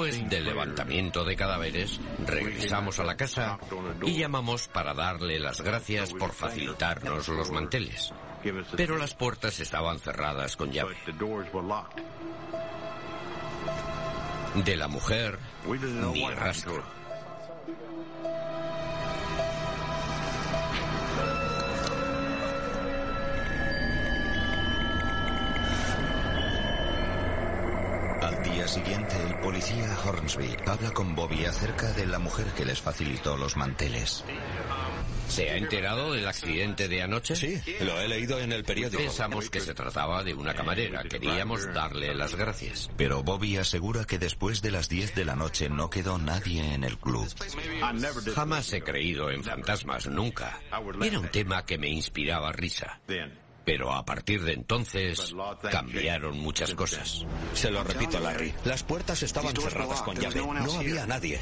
Después 0.03 0.29
del 0.29 0.43
levantamiento 0.43 1.23
de 1.23 1.35
cadáveres, 1.37 1.97
regresamos 2.25 2.99
a 2.99 3.05
la 3.05 3.15
casa 3.15 3.57
y 4.05 4.17
llamamos 4.17 4.67
para 4.67 4.93
darle 4.93 5.39
las 5.39 5.61
gracias 5.61 6.13
por 6.13 6.33
facilitarnos 6.33 7.29
los 7.29 7.51
manteles. 7.51 8.13
Pero 8.75 8.97
las 8.97 9.13
puertas 9.13 9.61
estaban 9.61 9.99
cerradas 9.99 10.57
con 10.57 10.71
llave. 10.71 10.97
De 14.65 14.75
la 14.75 14.87
mujer, 14.89 15.39
ni 16.11 16.29
rastro. 16.31 16.83
Día 28.63 28.67
siguiente, 28.67 29.15
el 29.27 29.39
policía 29.39 29.97
Hornsby 30.05 30.55
habla 30.65 30.91
con 30.91 31.15
Bobby 31.15 31.43
acerca 31.43 31.91
de 31.91 32.05
la 32.05 32.17
mujer 32.17 32.45
que 32.55 32.63
les 32.63 32.79
facilitó 32.79 33.35
los 33.35 33.57
manteles. 33.57 34.23
¿Se 35.27 35.49
ha 35.49 35.57
enterado 35.57 36.13
del 36.13 36.25
accidente 36.25 36.87
de 36.87 37.01
anoche? 37.01 37.35
Sí, 37.35 37.61
lo 37.81 37.99
he 37.99 38.07
leído 38.07 38.39
en 38.39 38.53
el 38.53 38.63
periódico. 38.63 39.01
Pensamos 39.01 39.49
que 39.49 39.59
se 39.59 39.73
trataba 39.73 40.23
de 40.23 40.33
una 40.33 40.53
camarera. 40.53 41.03
Queríamos 41.03 41.73
darle 41.73 42.13
las 42.15 42.35
gracias. 42.35 42.89
Pero 42.95 43.21
Bobby 43.23 43.57
asegura 43.57 44.05
que 44.05 44.17
después 44.17 44.61
de 44.61 44.71
las 44.71 44.87
10 44.87 45.15
de 45.15 45.25
la 45.25 45.35
noche 45.35 45.69
no 45.69 45.89
quedó 45.89 46.17
nadie 46.17 46.73
en 46.73 46.85
el 46.85 46.97
club. 46.97 47.27
Jamás 48.33 48.71
he 48.71 48.81
creído 48.81 49.29
en 49.29 49.43
fantasmas, 49.43 50.07
nunca. 50.07 50.61
Era 51.01 51.19
un 51.19 51.29
tema 51.29 51.65
que 51.65 51.77
me 51.77 51.89
inspiraba 51.89 52.53
risa. 52.53 53.01
Pero 53.65 53.93
a 53.93 54.05
partir 54.05 54.43
de 54.43 54.53
entonces 54.53 55.33
cambiaron 55.71 56.37
muchas 56.39 56.73
cosas. 56.73 57.25
Se 57.53 57.71
lo 57.71 57.83
repito, 57.83 58.19
Larry. 58.19 58.53
Las 58.65 58.83
puertas 58.83 59.23
estaban 59.23 59.55
cerradas 59.55 60.01
con 60.01 60.15
llave. 60.17 60.41
No 60.41 60.73
había 60.75 61.05
nadie. 61.05 61.39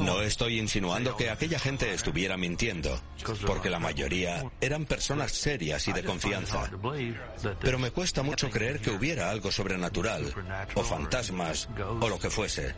No 0.00 0.22
estoy 0.22 0.58
insinuando 0.58 1.16
que 1.16 1.30
aquella 1.30 1.58
gente 1.58 1.92
estuviera 1.92 2.36
mintiendo, 2.36 3.00
porque 3.46 3.70
la 3.70 3.78
mayoría 3.78 4.44
eran 4.60 4.86
personas 4.86 5.32
serias 5.32 5.86
y 5.86 5.92
de 5.92 6.02
confianza. 6.02 6.68
Pero 7.60 7.78
me 7.78 7.92
cuesta 7.92 8.22
mucho 8.22 8.50
creer 8.50 8.80
que 8.80 8.90
hubiera 8.90 9.30
algo 9.30 9.52
sobrenatural, 9.52 10.34
o 10.74 10.82
fantasmas, 10.82 11.68
o 12.00 12.08
lo 12.08 12.18
que 12.18 12.30
fuese. 12.30 12.74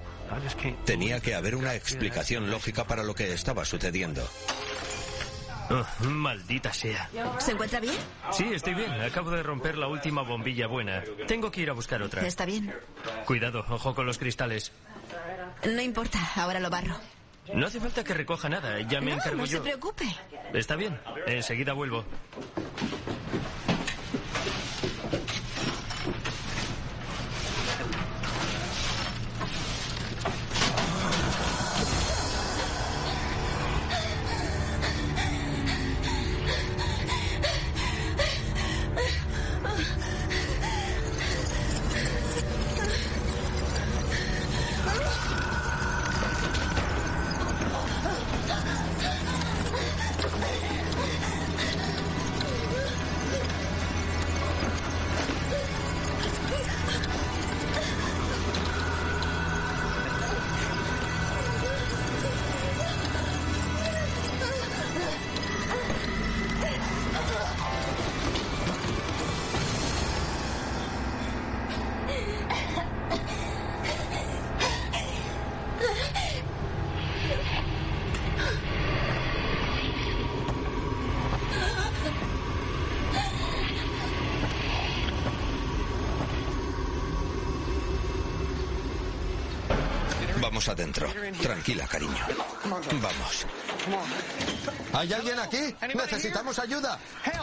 Tenía 0.85 1.21
que 1.21 1.35
haber 1.35 1.57
una 1.57 1.75
explicación 1.75 2.51
lógica 2.51 2.85
para 2.85 3.03
lo 3.03 3.15
que 3.15 3.33
estaba 3.33 3.65
sucediendo. 3.65 4.23
Oh, 5.71 6.05
maldita 6.05 6.73
sea. 6.73 7.09
¿Se 7.39 7.53
encuentra 7.53 7.79
bien? 7.81 7.95
Sí, 8.33 8.45
estoy 8.53 8.75
bien. 8.75 8.91
Acabo 9.01 9.31
de 9.31 9.43
romper 9.43 9.79
la 9.79 9.87
última 9.87 10.23
bombilla 10.23 10.67
buena. 10.67 11.03
Tengo 11.29 11.51
que 11.51 11.61
ir 11.63 11.71
a 11.71 11.75
buscar 11.75 12.03
otra. 12.03 12.27
Está 12.27 12.45
bien. 12.45 12.75
Cuidado, 13.25 13.65
ojo 13.69 13.95
con 13.95 14.05
los 14.07 14.19
cristales. 14.19 14.73
No 15.65 15.81
importa, 15.81 16.19
ahora 16.37 16.59
lo 16.59 16.71
barro. 16.71 16.97
No 17.55 17.67
hace 17.67 17.81
falta 17.81 18.05
que 18.05 18.15
recoja 18.15 18.49
nada, 18.49 18.81
ya 18.83 19.01
me 19.01 19.11
no, 19.11 19.17
encargo 19.17 19.39
no 19.39 19.45
yo. 19.45 19.59
se 19.59 19.63
preocupe. 19.63 20.05
Está 20.53 20.77
bien, 20.77 20.99
enseguida 21.27 21.73
vuelvo. 21.73 22.05
Adentro. 90.69 91.13
Tranquila, 91.41 91.87
cariño. 91.87 92.27
Vamos. 92.65 93.47
¿Hay 94.93 95.13
alguien 95.13 95.39
aquí? 95.39 95.75
Necesitamos 95.95 96.59
ayuda. 96.59 96.99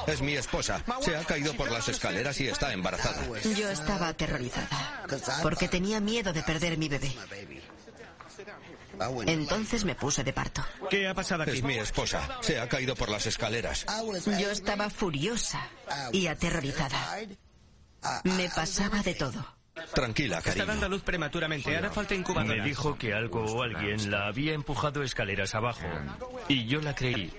Es 0.06 0.22
mi 0.22 0.36
esposa. 0.36 0.84
Se 1.02 1.16
ha 1.16 1.24
caído 1.24 1.54
por 1.54 1.72
las 1.72 1.88
escaleras 1.88 2.40
y 2.40 2.48
está 2.48 2.74
embarazada. 2.74 3.22
Yo 3.56 3.70
estaba 3.70 4.10
aterrorizada 4.10 5.04
porque 5.42 5.68
tenía 5.68 6.00
miedo 6.00 6.34
de 6.34 6.44
perder 6.44 6.78
mi 6.78 6.90
bebé. 6.90 7.16
Entonces 9.26 9.86
me 9.86 9.96
puse 9.96 10.24
de 10.24 10.34
parto. 10.34 10.66
¿Qué 10.90 11.08
ha 11.08 11.14
pasado 11.14 11.44
aquí? 11.44 11.52
Es 11.52 11.64
mi 11.64 11.78
esposa. 11.78 12.40
Se 12.42 12.60
ha 12.60 12.68
caído 12.68 12.96
por 12.96 13.10
las 13.10 13.26
escaleras. 13.26 13.86
Yo 14.40 14.52
estaba 14.52 14.90
furiosa 14.90 15.62
y 16.12 16.28
aterrorizada. 16.28 17.20
Me 18.24 18.50
pasaba 18.50 19.02
de 19.02 19.16
todo. 19.16 19.57
Tranquila, 19.94 20.38
Está 20.38 20.50
cariño. 20.52 20.66
dando 20.68 20.86
a 20.86 20.90
luz 20.90 21.02
prematuramente. 21.02 21.76
Ahora 21.76 21.90
falta 21.90 22.14
incubadora. 22.16 22.56
Me 22.56 22.64
dijo 22.64 22.98
que 22.98 23.14
algo 23.14 23.44
o 23.46 23.64
alguien 23.64 24.12
la 24.12 24.28
había 24.28 24.54
empujado 24.54 25.04
escaleras 25.04 25.56
abajo. 25.56 25.88
Y 26.48 26.66
yo 26.66 26.82
la 26.82 26.94
creí. 26.96 27.34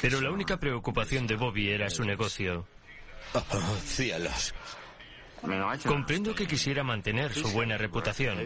Pero 0.00 0.20
la 0.20 0.30
única 0.30 0.56
preocupación 0.58 1.26
de 1.26 1.36
Bobby 1.36 1.70
era 1.70 1.90
su 1.90 2.04
negocio. 2.04 2.66
Oh, 3.34 3.76
cielos. 3.84 4.54
Comprendo 5.86 6.34
que 6.34 6.46
quisiera 6.46 6.82
mantener 6.82 7.34
su 7.34 7.46
buena 7.50 7.76
reputación. 7.76 8.38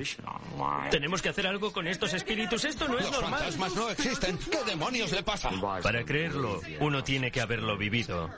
Tenemos 0.90 1.22
que 1.22 1.28
hacer 1.28 1.46
algo 1.46 1.72
con 1.72 1.86
estos 1.86 2.12
espíritus. 2.12 2.64
Esto 2.64 2.88
no 2.88 2.98
es 2.98 3.04
Los 3.04 3.12
normal. 3.12 3.38
fantasmas 3.38 3.74
no 3.76 3.88
existen. 3.90 4.36
¿Qué 4.50 4.64
demonios 4.64 5.12
le 5.12 5.22
pasa? 5.22 5.50
Para 5.80 6.04
creerlo, 6.04 6.60
uno 6.80 7.04
tiene 7.04 7.30
que 7.30 7.40
haberlo 7.40 7.76
vivido. 7.76 8.30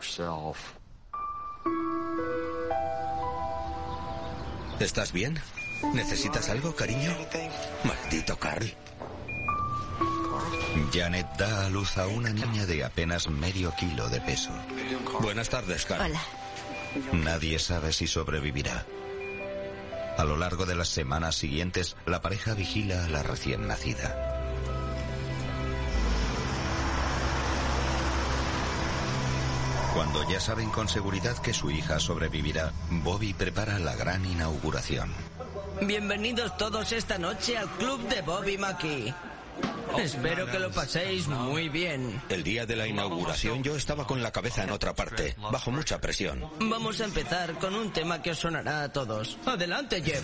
¿Estás 4.81 5.13
bien? 5.13 5.39
¿Necesitas 5.93 6.49
algo, 6.49 6.75
cariño? 6.75 7.15
Maldito 7.85 8.39
Carl. 8.39 8.67
Janet 10.93 11.27
da 11.37 11.67
a 11.67 11.69
luz 11.69 11.99
a 11.99 12.07
una 12.07 12.31
niña 12.31 12.65
de 12.65 12.83
apenas 12.83 13.29
medio 13.29 13.75
kilo 13.77 14.09
de 14.09 14.23
peso. 14.23 14.51
Buenas 15.21 15.51
tardes, 15.51 15.85
Carl. 15.85 16.11
Hola. 16.11 16.21
Nadie 17.13 17.59
sabe 17.59 17.93
si 17.93 18.07
sobrevivirá. 18.07 18.87
A 20.17 20.25
lo 20.25 20.39
largo 20.39 20.65
de 20.65 20.75
las 20.75 20.89
semanas 20.89 21.37
siguientes, 21.37 21.97
la 22.07 22.23
pareja 22.23 22.55
vigila 22.55 23.05
a 23.05 23.09
la 23.09 23.23
recién 23.23 23.69
nacida. 23.69 24.40
Cuando 29.95 30.29
ya 30.31 30.39
saben 30.39 30.71
con 30.71 30.89
seguridad 30.89 31.37
que 31.39 31.53
su 31.53 31.71
hija 31.71 31.99
sobrevivirá, 31.99 32.73
Bobby 32.91 33.35
prepara 33.35 33.79
la 33.79 33.97
gran 33.97 34.25
inauguración. 34.25 35.13
Bienvenidos 35.83 36.57
todos 36.57 36.93
esta 36.93 37.19
noche 37.19 37.59
al 37.59 37.69
club 37.71 38.01
de 38.09 38.23
Bobby 38.23 38.57
Mackey. 38.57 39.13
Espero 39.99 40.47
que 40.47 40.61
lo 40.61 40.71
paséis 40.71 41.27
muy 41.27 41.69
bien. 41.69 42.23
El 42.29 42.45
día 42.45 42.67
de 42.67 42.77
la 42.77 42.87
inauguración 42.87 43.63
yo 43.65 43.75
estaba 43.75 44.07
con 44.07 44.23
la 44.23 44.31
cabeza 44.31 44.63
en 44.63 44.71
otra 44.71 44.95
parte, 44.95 45.35
bajo 45.51 45.73
mucha 45.73 46.01
presión. 46.01 46.49
Vamos 46.61 47.01
a 47.01 47.05
empezar 47.05 47.55
con 47.59 47.75
un 47.75 47.93
tema 47.93 48.23
que 48.23 48.31
os 48.31 48.39
sonará 48.39 48.85
a 48.85 48.93
todos. 48.93 49.39
Adelante, 49.45 50.01
Jeff. 50.03 50.23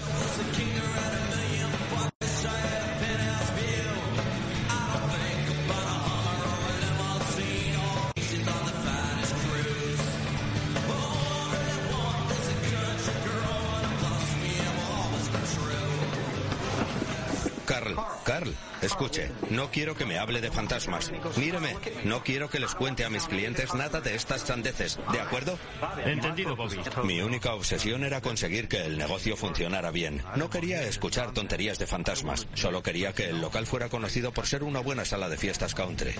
Carl, 17.95 18.07
Carl, 18.25 18.55
escuche, 18.83 19.31
no 19.51 19.71
quiero 19.71 19.95
que 19.95 20.07
me 20.07 20.19
hable 20.19 20.41
de 20.41 20.51
fantasmas. 20.51 21.13
Míreme, 21.37 21.77
no 22.05 22.23
quiero 22.23 22.49
que 22.51 22.59
les 22.59 22.75
cuente 22.75 23.05
a 23.05 23.11
mis 23.11 23.27
clientes 23.27 23.75
nada 23.75 24.01
de 24.01 24.15
estas 24.15 24.43
sandeces, 24.43 24.99
¿de 25.13 25.21
acuerdo? 25.21 25.59
Entendido, 26.05 26.57
Bobby. 26.57 26.79
Mi 27.05 27.21
única 27.21 27.55
obsesión 27.55 28.05
era 28.05 28.21
conseguir 28.21 28.69
que 28.69 28.85
el 28.85 28.99
negocio 28.99 29.37
funcionara 29.37 29.91
bien. 29.91 30.23
No 30.37 30.51
quería 30.51 30.83
escuchar 30.83 31.33
tonterías 31.33 31.79
de 31.79 31.87
fantasmas, 31.87 32.47
solo 32.55 32.83
quería 32.83 33.13
que 33.13 33.31
el 33.31 33.41
local 33.41 33.67
fuera 33.67 33.89
conocido 33.89 34.33
por 34.33 34.47
ser 34.47 34.65
una 34.65 34.81
buena 34.81 35.05
sala 35.05 35.29
de 35.29 35.37
fiestas 35.37 35.75
country. 35.75 36.15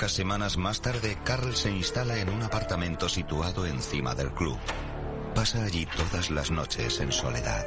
Pocas 0.00 0.12
semanas 0.12 0.56
más 0.56 0.80
tarde, 0.80 1.18
Carl 1.24 1.54
se 1.54 1.70
instala 1.70 2.16
en 2.20 2.30
un 2.30 2.42
apartamento 2.42 3.06
situado 3.06 3.66
encima 3.66 4.14
del 4.14 4.32
club. 4.32 4.58
Pasa 5.34 5.62
allí 5.62 5.84
todas 5.84 6.30
las 6.30 6.50
noches 6.50 7.00
en 7.00 7.12
soledad. 7.12 7.66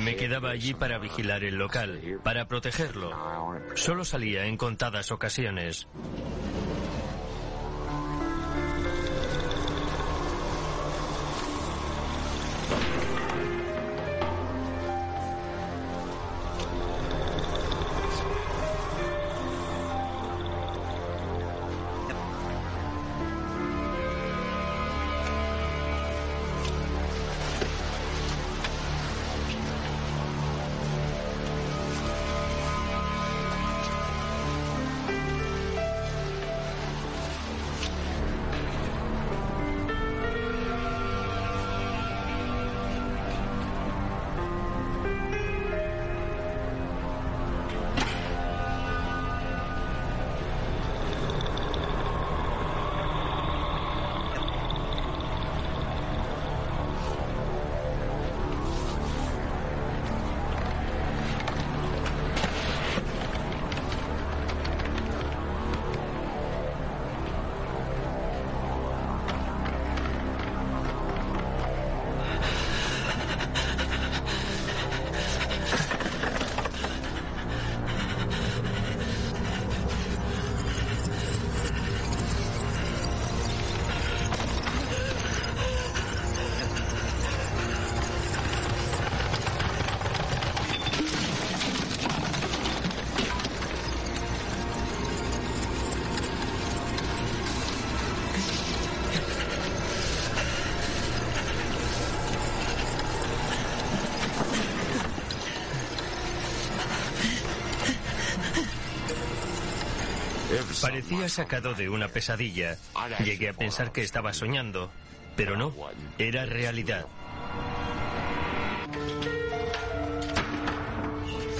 Me 0.00 0.16
quedaba 0.16 0.48
allí 0.48 0.72
para 0.72 0.96
vigilar 0.96 1.44
el 1.44 1.56
local, 1.56 2.00
para 2.24 2.48
protegerlo. 2.48 3.10
Solo 3.74 4.06
salía 4.06 4.46
en 4.46 4.56
contadas 4.56 5.12
ocasiones. 5.12 5.86
Parecía 110.80 111.28
sacado 111.28 111.74
de 111.74 111.88
una 111.88 112.08
pesadilla. 112.08 112.76
Llegué 113.24 113.48
a 113.48 113.52
pensar 113.52 113.92
que 113.92 114.02
estaba 114.02 114.32
soñando, 114.32 114.90
pero 115.36 115.56
no, 115.56 115.74
era 116.18 116.46
realidad. 116.46 117.06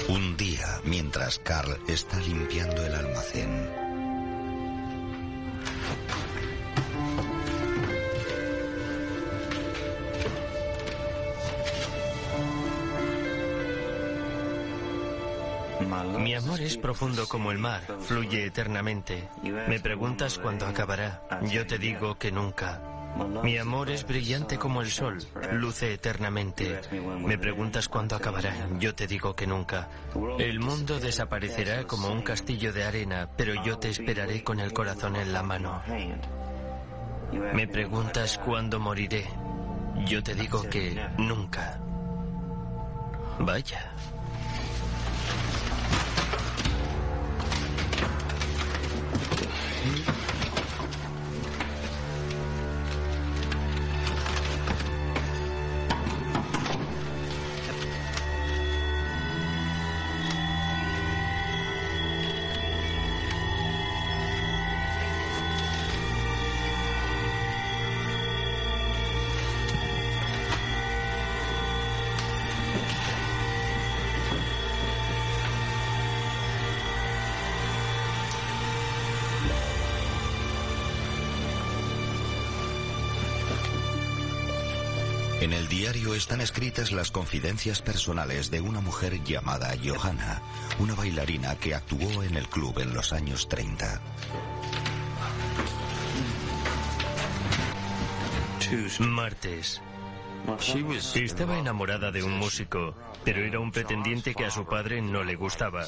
Un 0.08 0.36
día, 0.36 0.80
mientras 0.84 1.38
Carl 1.38 1.78
está 1.88 2.18
limpiando 2.20 2.84
el 2.86 2.94
almacén, 2.94 3.87
Mi 16.28 16.34
amor 16.34 16.60
es 16.60 16.76
profundo 16.76 17.26
como 17.26 17.52
el 17.52 17.56
mar, 17.56 17.80
fluye 18.00 18.44
eternamente. 18.44 19.30
Me 19.66 19.80
preguntas 19.80 20.36
cuándo 20.36 20.66
acabará. 20.66 21.22
Yo 21.50 21.66
te 21.66 21.78
digo 21.78 22.18
que 22.18 22.30
nunca. 22.30 22.82
Mi 23.42 23.56
amor 23.56 23.88
es 23.88 24.06
brillante 24.06 24.58
como 24.58 24.82
el 24.82 24.90
sol, 24.90 25.16
luce 25.52 25.94
eternamente. 25.94 26.82
Me 27.24 27.38
preguntas 27.38 27.88
cuándo 27.88 28.14
acabará. 28.14 28.52
Yo 28.78 28.94
te 28.94 29.06
digo 29.06 29.34
que 29.34 29.46
nunca. 29.46 29.88
El 30.38 30.60
mundo 30.60 31.00
desaparecerá 31.00 31.84
como 31.84 32.12
un 32.12 32.20
castillo 32.20 32.74
de 32.74 32.84
arena, 32.84 33.30
pero 33.34 33.64
yo 33.64 33.78
te 33.78 33.88
esperaré 33.88 34.44
con 34.44 34.60
el 34.60 34.74
corazón 34.74 35.16
en 35.16 35.32
la 35.32 35.42
mano. 35.42 35.82
Me 37.54 37.66
preguntas 37.66 38.36
cuándo 38.36 38.78
moriré. 38.78 39.24
Yo 40.04 40.22
te 40.22 40.34
digo 40.34 40.62
que 40.64 41.08
nunca. 41.16 41.80
Vaya. 43.38 43.94
En 85.48 85.54
el 85.54 85.66
diario 85.66 86.14
están 86.14 86.42
escritas 86.42 86.92
las 86.92 87.10
confidencias 87.10 87.80
personales 87.80 88.50
de 88.50 88.60
una 88.60 88.82
mujer 88.82 89.24
llamada 89.24 89.74
Johanna, 89.82 90.42
una 90.78 90.94
bailarina 90.94 91.56
que 91.56 91.74
actuó 91.74 92.22
en 92.22 92.36
el 92.36 92.46
club 92.48 92.78
en 92.80 92.92
los 92.92 93.14
años 93.14 93.48
30. 93.48 93.98
Martes. 99.00 99.80
Estaba 101.14 101.58
enamorada 101.58 102.10
de 102.10 102.22
un 102.22 102.36
músico, 102.36 102.94
pero 103.24 103.42
era 103.42 103.58
un 103.58 103.72
pretendiente 103.72 104.34
que 104.34 104.44
a 104.44 104.50
su 104.50 104.66
padre 104.66 105.00
no 105.00 105.24
le 105.24 105.34
gustaba. 105.34 105.86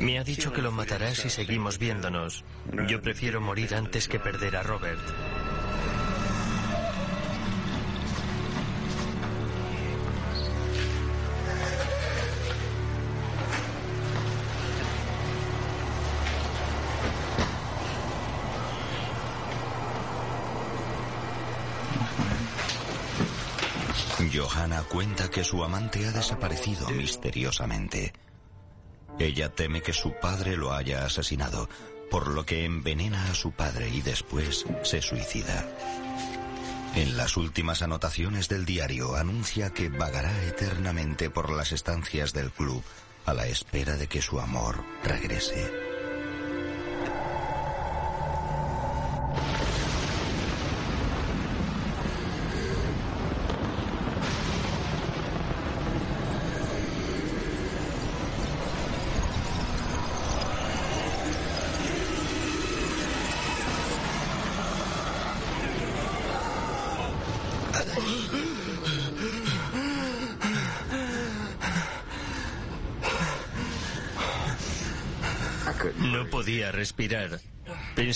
Me 0.00 0.18
ha 0.18 0.24
dicho 0.24 0.50
que 0.50 0.62
lo 0.62 0.72
matará 0.72 1.14
si 1.14 1.28
seguimos 1.28 1.78
viéndonos. 1.78 2.42
Yo 2.88 3.02
prefiero 3.02 3.42
morir 3.42 3.74
antes 3.74 4.08
que 4.08 4.18
perder 4.18 4.56
a 4.56 4.62
Robert. 4.62 5.02
Cuenta 24.98 25.30
que 25.30 25.44
su 25.44 25.62
amante 25.62 26.04
ha 26.08 26.10
desaparecido 26.10 26.88
misteriosamente. 26.90 28.12
Ella 29.20 29.48
teme 29.54 29.80
que 29.80 29.92
su 29.92 30.12
padre 30.20 30.56
lo 30.56 30.72
haya 30.72 31.04
asesinado, 31.04 31.68
por 32.10 32.26
lo 32.26 32.44
que 32.44 32.64
envenena 32.64 33.30
a 33.30 33.34
su 33.36 33.52
padre 33.52 33.90
y 33.90 34.02
después 34.02 34.66
se 34.82 35.00
suicida. 35.00 35.64
En 36.96 37.16
las 37.16 37.36
últimas 37.36 37.80
anotaciones 37.82 38.48
del 38.48 38.64
diario 38.64 39.14
anuncia 39.14 39.70
que 39.70 39.88
vagará 39.88 40.32
eternamente 40.42 41.30
por 41.30 41.52
las 41.52 41.70
estancias 41.70 42.32
del 42.32 42.50
club 42.50 42.82
a 43.24 43.34
la 43.34 43.46
espera 43.46 43.94
de 43.94 44.08
que 44.08 44.20
su 44.20 44.40
amor 44.40 44.82
regrese. 45.04 45.87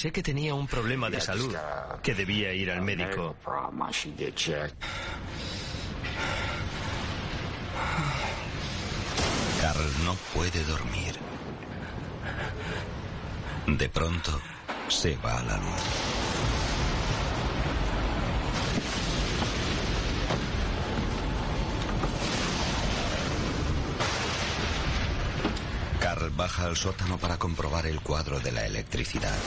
Pensé 0.03 0.15
que 0.15 0.23
tenía 0.25 0.53
un 0.53 0.67
problema 0.67 1.09
de 1.09 1.21
salud, 1.21 1.55
que 2.03 2.13
debía 2.13 2.53
ir 2.53 2.73
al 2.73 2.83
médico. 2.83 3.37
Carl 9.61 10.05
no 10.05 10.17
puede 10.35 10.65
dormir. 10.65 11.15
De 13.69 13.89
pronto, 13.91 14.41
se 14.89 15.15
va 15.19 15.39
a 15.39 15.45
la 15.45 15.57
luz. 15.59 16.32
Baja 26.43 26.65
al 26.65 26.77
sótano 26.77 27.19
para 27.19 27.37
comprobar 27.37 27.87
el 27.87 28.01
cuadro 28.01 28.41
de 28.41 28.51
la 28.51 28.67
electricidad. 28.67 29.39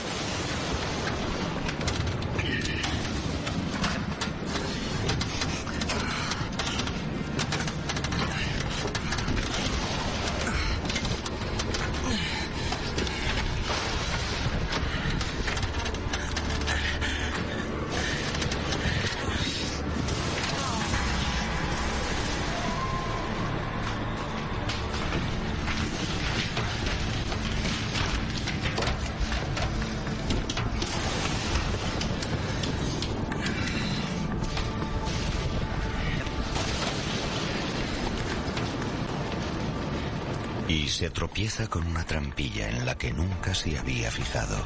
Se 40.96 41.10
tropieza 41.10 41.66
con 41.66 41.86
una 41.86 42.04
trampilla 42.04 42.70
en 42.70 42.86
la 42.86 42.96
que 42.96 43.12
nunca 43.12 43.54
se 43.54 43.76
había 43.76 44.10
fijado. 44.10 44.56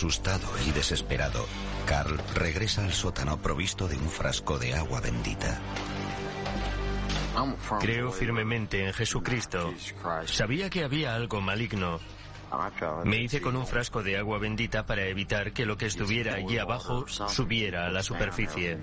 Asustado 0.00 0.48
y 0.66 0.72
desesperado, 0.72 1.46
Carl 1.84 2.18
regresa 2.34 2.82
al 2.82 2.94
sótano 2.94 3.36
provisto 3.36 3.86
de 3.86 3.98
un 3.98 4.08
frasco 4.08 4.58
de 4.58 4.72
agua 4.72 5.02
bendita. 5.02 5.60
Creo 7.80 8.10
firmemente 8.10 8.86
en 8.86 8.94
Jesucristo. 8.94 9.74
Sabía 10.24 10.70
que 10.70 10.84
había 10.84 11.14
algo 11.14 11.42
maligno. 11.42 12.00
Me 13.04 13.18
hice 13.18 13.42
con 13.42 13.56
un 13.56 13.66
frasco 13.66 14.02
de 14.02 14.16
agua 14.16 14.38
bendita 14.38 14.86
para 14.86 15.04
evitar 15.04 15.52
que 15.52 15.66
lo 15.66 15.76
que 15.76 15.84
estuviera 15.84 16.36
allí 16.36 16.56
abajo 16.56 17.04
subiera 17.06 17.84
a 17.84 17.90
la 17.90 18.02
superficie. 18.02 18.78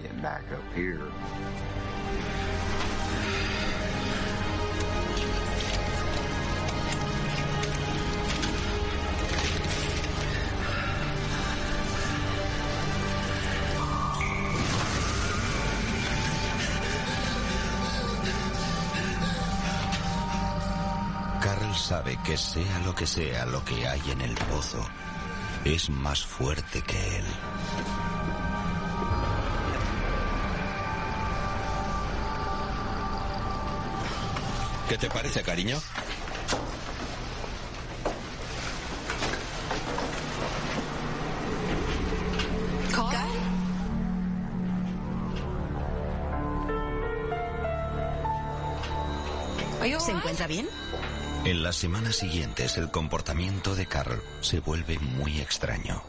Que 22.27 22.35
sea 22.35 22.79
lo 22.79 22.93
que 22.93 23.07
sea 23.07 23.45
lo 23.45 23.63
que 23.63 23.87
hay 23.87 24.01
en 24.11 24.19
el 24.19 24.35
pozo, 24.35 24.85
es 25.63 25.89
más 25.89 26.25
fuerte 26.25 26.81
que 26.81 27.19
él. 27.19 27.25
¿Qué 34.89 34.97
te 34.97 35.09
parece, 35.09 35.41
cariño? 35.41 35.79
¿Se 49.99 50.11
encuentra 50.13 50.47
bien? 50.47 50.67
En 51.47 51.63
las 51.63 51.77
semanas 51.77 52.17
siguientes 52.17 52.75
el 52.75 52.91
comportamiento 52.91 53.73
de 53.73 53.85
Carl 53.85 54.21
se 54.41 54.59
vuelve 54.59 54.99
muy 54.99 55.39
extraño. 55.39 56.03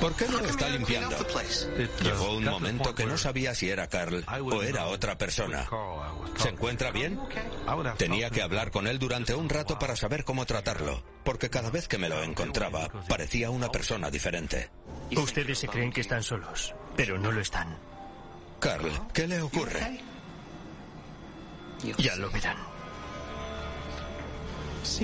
¿Por 0.00 0.16
qué 0.16 0.26
no 0.26 0.40
lo 0.40 0.48
está 0.48 0.68
limpiando? 0.70 1.16
Llegó 2.02 2.36
un 2.36 2.46
momento 2.46 2.96
que 2.96 3.06
no 3.06 3.16
sabía 3.16 3.54
si 3.54 3.70
era 3.70 3.86
Carl 3.86 4.24
o 4.26 4.60
era 4.60 4.86
otra 4.86 5.16
persona. 5.16 5.68
¿Se 6.34 6.48
encuentra 6.48 6.90
bien? 6.90 7.20
Tenía 7.96 8.30
que 8.30 8.42
hablar 8.42 8.72
con 8.72 8.88
él 8.88 8.98
durante 8.98 9.36
un 9.36 9.48
rato 9.48 9.78
para 9.78 9.94
saber 9.94 10.24
cómo 10.24 10.46
tratarlo, 10.46 11.00
porque 11.22 11.48
cada 11.48 11.70
vez 11.70 11.86
que 11.86 11.98
me 11.98 12.08
lo 12.08 12.24
encontraba 12.24 12.88
parecía 13.08 13.50
una 13.50 13.68
persona 13.68 14.10
diferente. 14.10 14.68
Ustedes 15.16 15.60
se 15.60 15.68
creen 15.68 15.92
que 15.92 16.00
están 16.00 16.24
solos, 16.24 16.74
pero 16.96 17.18
no 17.18 17.30
lo 17.30 17.40
están. 17.40 17.78
Carl, 18.60 18.90
¿qué 19.12 19.26
le 19.26 19.40
ocurre? 19.40 20.00
Ya 21.98 22.16
lo 22.16 22.30
verán. 22.30 22.56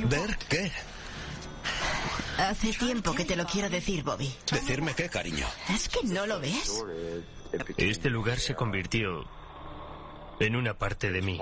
¿Ver 0.09 0.39
qué? 0.49 0.73
Hace 2.39 2.73
tiempo 2.73 3.15
que 3.15 3.25
te 3.25 3.37
lo 3.37 3.45
quiero 3.47 3.69
decir, 3.69 4.03
Bobby. 4.03 4.33
¿Decirme 4.51 4.95
qué, 4.95 5.09
cariño? 5.09 5.47
¿Es 5.69 5.89
que 5.89 6.03
no 6.05 6.27
lo 6.27 6.41
ves? 6.41 6.83
Este 7.77 8.11
lugar 8.11 8.39
se 8.39 8.55
convirtió 8.55 9.25
en 10.41 10.57
una 10.57 10.75
parte 10.75 11.11
de 11.11 11.23
mí. 11.23 11.41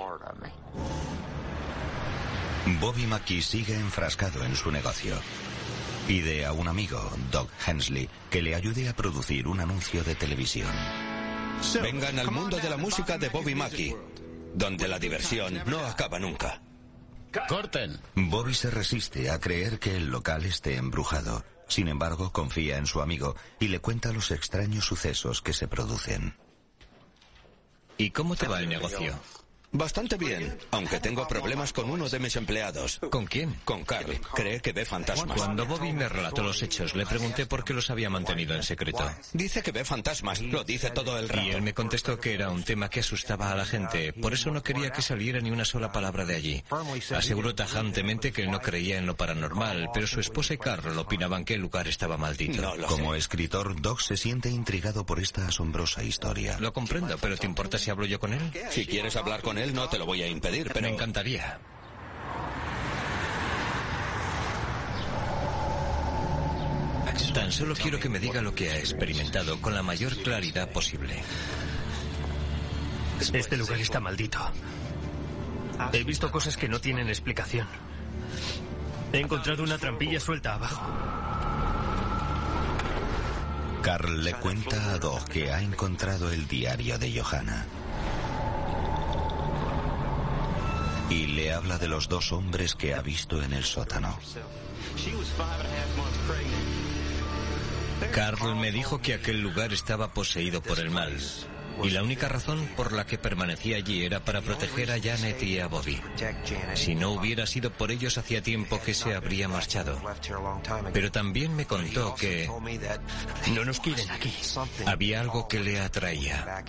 Bobby 2.79 3.07
McKee 3.07 3.41
sigue 3.41 3.75
enfrascado 3.75 4.43
en 4.43 4.55
su 4.55 4.71
negocio. 4.71 5.15
Pide 6.07 6.45
a 6.45 6.51
un 6.51 6.67
amigo, 6.67 6.99
Doug 7.31 7.47
Hensley, 7.65 8.09
que 8.29 8.41
le 8.41 8.53
ayude 8.55 8.89
a 8.89 8.95
producir 8.95 9.47
un 9.47 9.59
anuncio 9.61 10.03
de 10.03 10.15
televisión. 10.15 10.69
Vengan 11.81 12.17
al 12.19 12.31
mundo 12.31 12.57
de 12.57 12.69
la 12.69 12.77
música 12.77 13.17
de 13.17 13.29
Bobby 13.29 13.53
Mackey, 13.53 13.95
donde 14.55 14.87
la 14.87 14.97
diversión 14.97 15.61
no 15.67 15.79
acaba 15.79 16.19
nunca. 16.19 16.61
¡Corten! 17.47 17.99
Bobby 18.15 18.53
se 18.53 18.71
resiste 18.71 19.29
a 19.29 19.39
creer 19.39 19.79
que 19.79 19.95
el 19.95 20.07
local 20.07 20.45
esté 20.45 20.75
embrujado. 20.75 21.45
Sin 21.67 21.87
embargo, 21.87 22.31
confía 22.33 22.77
en 22.77 22.87
su 22.87 23.01
amigo 23.01 23.35
y 23.59 23.67
le 23.67 23.79
cuenta 23.79 24.11
los 24.11 24.31
extraños 24.31 24.85
sucesos 24.85 25.41
que 25.41 25.53
se 25.53 25.67
producen. 25.67 26.35
¿Y 27.97 28.09
cómo 28.09 28.35
te 28.35 28.47
va 28.47 28.59
el 28.59 28.67
negocio? 28.67 29.13
Bastante 29.73 30.17
bien, 30.17 30.57
aunque 30.71 30.99
tengo 30.99 31.25
problemas 31.27 31.71
con 31.71 31.89
uno 31.89 32.09
de 32.09 32.19
mis 32.19 32.35
empleados. 32.35 32.99
¿Con 33.09 33.25
quién? 33.25 33.55
Con 33.63 33.85
Carl. 33.85 34.19
Cree 34.35 34.59
que 34.59 34.73
ve 34.73 34.83
fantasmas. 34.83 35.37
Cuando 35.37 35.65
Bobby 35.65 35.93
me 35.93 36.09
relató 36.09 36.43
los 36.43 36.61
hechos, 36.61 36.93
le 36.93 37.05
pregunté 37.05 37.45
por 37.45 37.63
qué 37.63 37.73
los 37.73 37.89
había 37.89 38.09
mantenido 38.09 38.53
en 38.53 38.63
secreto. 38.63 39.09
Dice 39.31 39.61
que 39.61 39.71
ve 39.71 39.85
fantasmas, 39.85 40.41
lo 40.41 40.65
dice 40.65 40.89
todo 40.91 41.17
el 41.17 41.29
rato. 41.29 41.47
Y 41.47 41.51
él 41.51 41.61
me 41.61 41.73
contestó 41.73 42.19
que 42.19 42.33
era 42.33 42.49
un 42.49 42.63
tema 42.63 42.89
que 42.89 42.99
asustaba 42.99 43.51
a 43.51 43.55
la 43.55 43.65
gente, 43.65 44.11
por 44.11 44.33
eso 44.33 44.51
no 44.51 44.61
quería 44.61 44.91
que 44.91 45.01
saliera 45.01 45.39
ni 45.39 45.51
una 45.51 45.63
sola 45.63 45.91
palabra 45.91 46.25
de 46.25 46.35
allí. 46.35 46.63
Aseguró 47.15 47.55
tajantemente 47.55 48.33
que 48.33 48.43
él 48.43 48.51
no 48.51 48.59
creía 48.59 48.97
en 48.97 49.05
lo 49.05 49.15
paranormal, 49.15 49.89
pero 49.93 50.05
su 50.05 50.19
esposa 50.19 50.53
y 50.53 50.57
Carl 50.57 50.97
opinaban 50.97 51.45
que 51.45 51.53
el 51.53 51.61
lugar 51.61 51.87
estaba 51.87 52.17
maldito. 52.17 52.75
No 52.75 52.87
Como 52.87 53.13
sé. 53.13 53.19
escritor, 53.19 53.79
Doug 53.81 54.01
se 54.01 54.17
siente 54.17 54.49
intrigado 54.49 55.05
por 55.05 55.19
esta 55.21 55.47
asombrosa 55.47 56.03
historia. 56.03 56.57
Lo 56.59 56.73
comprendo, 56.73 57.17
pero 57.19 57.37
¿te 57.37 57.45
importa 57.45 57.77
si 57.77 57.89
hablo 57.89 58.05
yo 58.05 58.19
con 58.19 58.33
él? 58.33 58.41
Si 58.69 58.85
quieres 58.85 59.15
hablar 59.15 59.41
con 59.41 59.57
él, 59.57 59.60
no 59.67 59.87
te 59.89 59.99
lo 59.99 60.05
voy 60.05 60.21
a 60.23 60.27
impedir, 60.27 60.69
pero... 60.73 60.81
Me 60.81 60.93
encantaría. 60.93 61.59
Tan 67.33 67.51
solo 67.51 67.75
quiero 67.75 67.97
que 67.97 68.09
me 68.09 68.19
diga 68.19 68.41
lo 68.41 68.53
que 68.53 68.71
ha 68.71 68.77
experimentado 68.77 69.61
con 69.61 69.73
la 69.73 69.81
mayor 69.81 70.17
claridad 70.17 70.69
posible. 70.69 71.23
Este 73.33 73.55
lugar 73.55 73.79
está 73.79 74.01
maldito. 74.01 74.39
He 75.93 76.03
visto 76.03 76.29
cosas 76.29 76.57
que 76.57 76.67
no 76.67 76.81
tienen 76.81 77.07
explicación. 77.07 77.67
He 79.13 79.19
encontrado 79.19 79.63
una 79.63 79.77
trampilla 79.77 80.19
suelta 80.19 80.55
abajo. 80.55 80.81
Carl 83.81 84.23
le 84.23 84.33
cuenta 84.33 84.91
a 84.91 84.97
Doug 84.97 85.25
que 85.25 85.51
ha 85.51 85.61
encontrado 85.61 86.31
el 86.31 86.47
diario 86.47 86.99
de 86.99 87.19
Johanna. 87.19 87.65
Y 91.11 91.27
le 91.27 91.51
habla 91.51 91.77
de 91.77 91.89
los 91.89 92.07
dos 92.07 92.31
hombres 92.31 92.73
que 92.73 92.93
ha 92.93 93.01
visto 93.01 93.43
en 93.43 93.51
el 93.51 93.65
sótano. 93.65 94.17
Carl 98.13 98.55
me 98.55 98.71
dijo 98.71 99.01
que 99.01 99.15
aquel 99.15 99.41
lugar 99.41 99.73
estaba 99.73 100.13
poseído 100.13 100.63
por 100.63 100.79
el 100.79 100.89
mal. 100.89 101.11
Y 101.83 101.89
la 101.89 102.03
única 102.03 102.27
razón 102.27 102.69
por 102.75 102.91
la 102.91 103.05
que 103.05 103.17
permanecía 103.17 103.77
allí 103.77 104.03
era 104.05 104.19
para 104.19 104.41
proteger 104.41 104.91
a 104.91 105.01
Janet 105.01 105.41
y 105.43 105.59
a 105.59 105.67
Bobby. 105.67 106.01
Si 106.75 106.95
no 106.95 107.11
hubiera 107.11 107.45
sido 107.45 107.71
por 107.71 107.91
ellos 107.91 108.17
hacía 108.17 108.41
tiempo 108.41 108.79
que 108.81 108.93
se 108.93 109.15
habría 109.15 109.47
marchado. 109.47 109.99
Pero 110.93 111.11
también 111.11 111.55
me 111.55 111.65
contó 111.65 112.15
que 112.15 112.49
No 113.53 113.65
nos 113.65 113.79
quieren 113.79 114.09
aquí. 114.11 114.33
había 114.85 115.21
algo 115.21 115.47
que 115.47 115.59
le 115.59 115.79
atraía. 115.79 116.63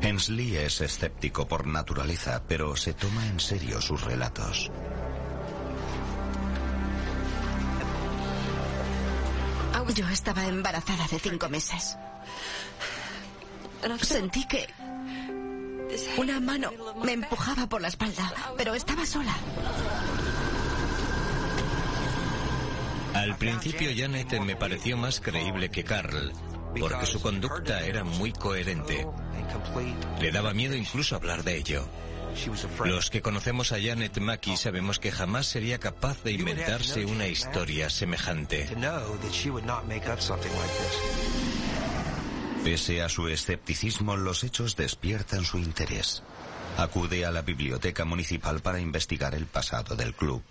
Hensley 0.00 0.56
es 0.56 0.80
escéptico 0.80 1.46
por 1.46 1.66
naturaleza, 1.66 2.42
pero 2.48 2.76
se 2.76 2.94
toma 2.94 3.26
en 3.26 3.40
serio 3.40 3.80
sus 3.80 4.02
relatos. 4.02 4.70
Yo 9.94 10.08
estaba 10.08 10.46
embarazada 10.46 11.06
de 11.08 11.18
cinco 11.18 11.48
meses. 11.48 11.96
Sentí 14.02 14.46
que 14.46 14.68
una 16.16 16.40
mano 16.40 16.70
me 17.02 17.12
empujaba 17.12 17.66
por 17.68 17.80
la 17.80 17.88
espalda, 17.88 18.32
pero 18.56 18.74
estaba 18.74 19.04
sola. 19.06 19.34
Al 23.14 23.36
principio 23.36 23.90
Janet 23.96 24.38
me 24.40 24.56
pareció 24.56 24.96
más 24.96 25.20
creíble 25.20 25.70
que 25.70 25.82
Carl, 25.84 26.32
porque 26.78 27.06
su 27.06 27.20
conducta 27.20 27.80
era 27.84 28.04
muy 28.04 28.32
coherente. 28.32 29.06
Le 30.20 30.30
daba 30.30 30.54
miedo 30.54 30.74
incluso 30.76 31.16
hablar 31.16 31.42
de 31.42 31.56
ello. 31.56 31.88
Los 32.84 33.10
que 33.10 33.22
conocemos 33.22 33.72
a 33.72 33.80
Janet 33.82 34.18
Mackey 34.18 34.56
sabemos 34.56 35.00
que 35.00 35.10
jamás 35.10 35.46
sería 35.46 35.78
capaz 35.78 36.22
de 36.22 36.32
inventarse 36.32 37.04
una 37.04 37.26
historia 37.26 37.90
semejante. 37.90 38.68
Pese 42.64 43.02
a 43.02 43.08
su 43.08 43.28
escepticismo, 43.28 44.16
los 44.16 44.44
hechos 44.44 44.76
despiertan 44.76 45.44
su 45.44 45.58
interés. 45.58 46.22
Acude 46.76 47.24
a 47.24 47.30
la 47.30 47.42
biblioteca 47.42 48.04
municipal 48.04 48.60
para 48.60 48.80
investigar 48.80 49.34
el 49.34 49.46
pasado 49.46 49.96
del 49.96 50.14
club. 50.14 50.42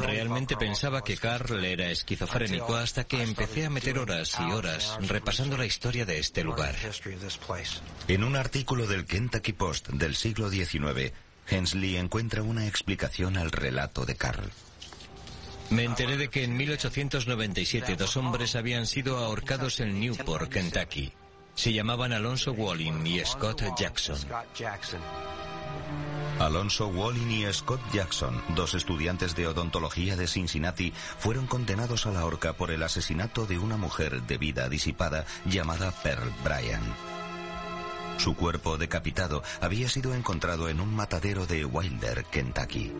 Realmente 0.00 0.56
pensaba 0.56 1.04
que 1.04 1.18
Carl 1.18 1.62
era 1.62 1.90
esquizofrénico 1.90 2.74
hasta 2.74 3.04
que 3.04 3.22
empecé 3.22 3.66
a 3.66 3.70
meter 3.70 3.98
horas 3.98 4.38
y 4.40 4.50
horas 4.50 4.96
repasando 5.02 5.58
la 5.58 5.66
historia 5.66 6.06
de 6.06 6.18
este 6.18 6.42
lugar. 6.42 6.74
En 8.08 8.24
un 8.24 8.34
artículo 8.34 8.86
del 8.86 9.04
Kentucky 9.04 9.52
Post 9.52 9.88
del 9.88 10.16
siglo 10.16 10.48
XIX, 10.48 11.12
Hensley 11.46 11.96
encuentra 11.96 12.42
una 12.42 12.66
explicación 12.66 13.36
al 13.36 13.50
relato 13.50 14.06
de 14.06 14.16
Carl. 14.16 14.50
Me 15.70 15.84
enteré 15.84 16.16
de 16.16 16.28
que 16.28 16.44
en 16.44 16.56
1897 16.56 17.96
dos 17.96 18.16
hombres 18.16 18.56
habían 18.56 18.86
sido 18.86 19.18
ahorcados 19.18 19.80
en 19.80 20.00
Newport, 20.00 20.50
Kentucky. 20.50 21.12
Se 21.54 21.72
llamaban 21.72 22.12
Alonso 22.12 22.52
Walling 22.52 23.04
y 23.04 23.24
Scott 23.24 23.62
Jackson. 23.78 24.18
Alonso 26.38 26.86
Wallin 26.86 27.30
y 27.32 27.52
Scott 27.52 27.80
Jackson, 27.92 28.40
dos 28.54 28.74
estudiantes 28.74 29.34
de 29.34 29.48
odontología 29.48 30.16
de 30.16 30.28
Cincinnati, 30.28 30.92
fueron 31.18 31.48
condenados 31.48 32.06
a 32.06 32.12
la 32.12 32.24
horca 32.24 32.52
por 32.52 32.70
el 32.70 32.84
asesinato 32.84 33.44
de 33.44 33.58
una 33.58 33.76
mujer 33.76 34.22
de 34.22 34.38
vida 34.38 34.68
disipada 34.68 35.26
llamada 35.46 35.90
Pearl 35.90 36.32
Bryan. 36.44 36.82
Su 38.18 38.36
cuerpo 38.36 38.78
decapitado 38.78 39.42
había 39.60 39.88
sido 39.88 40.14
encontrado 40.14 40.68
en 40.68 40.80
un 40.80 40.94
matadero 40.94 41.46
de 41.46 41.64
Wilder, 41.64 42.24
Kentucky. 42.26 42.92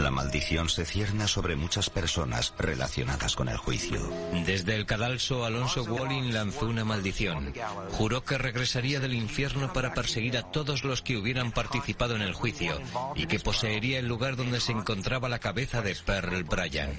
La 0.00 0.10
maldición 0.10 0.68
se 0.68 0.84
cierna 0.84 1.26
sobre 1.26 1.56
muchas 1.56 1.90
personas 1.90 2.54
relacionadas 2.58 3.36
con 3.36 3.48
el 3.48 3.56
juicio. 3.56 4.00
Desde 4.46 4.74
el 4.74 4.86
cadalso, 4.86 5.44
Alonso 5.44 5.84
Walling 5.84 6.32
lanzó 6.32 6.66
una 6.66 6.84
maldición. 6.84 7.52
Juró 7.92 8.24
que 8.24 8.38
regresaría 8.38 9.00
del 9.00 9.14
infierno 9.14 9.72
para 9.72 9.94
perseguir 9.94 10.36
a 10.36 10.42
todos 10.42 10.84
los 10.84 11.02
que 11.02 11.16
hubieran 11.16 11.52
participado 11.52 12.16
en 12.16 12.22
el 12.22 12.34
juicio 12.34 12.80
y 13.14 13.26
que 13.26 13.40
poseería 13.40 13.98
el 13.98 14.06
lugar 14.06 14.36
donde 14.36 14.60
se 14.60 14.72
encontraba 14.72 15.28
la 15.28 15.38
cabeza 15.38 15.82
de 15.82 15.94
Pearl 15.94 16.44
Bryan. 16.44 16.90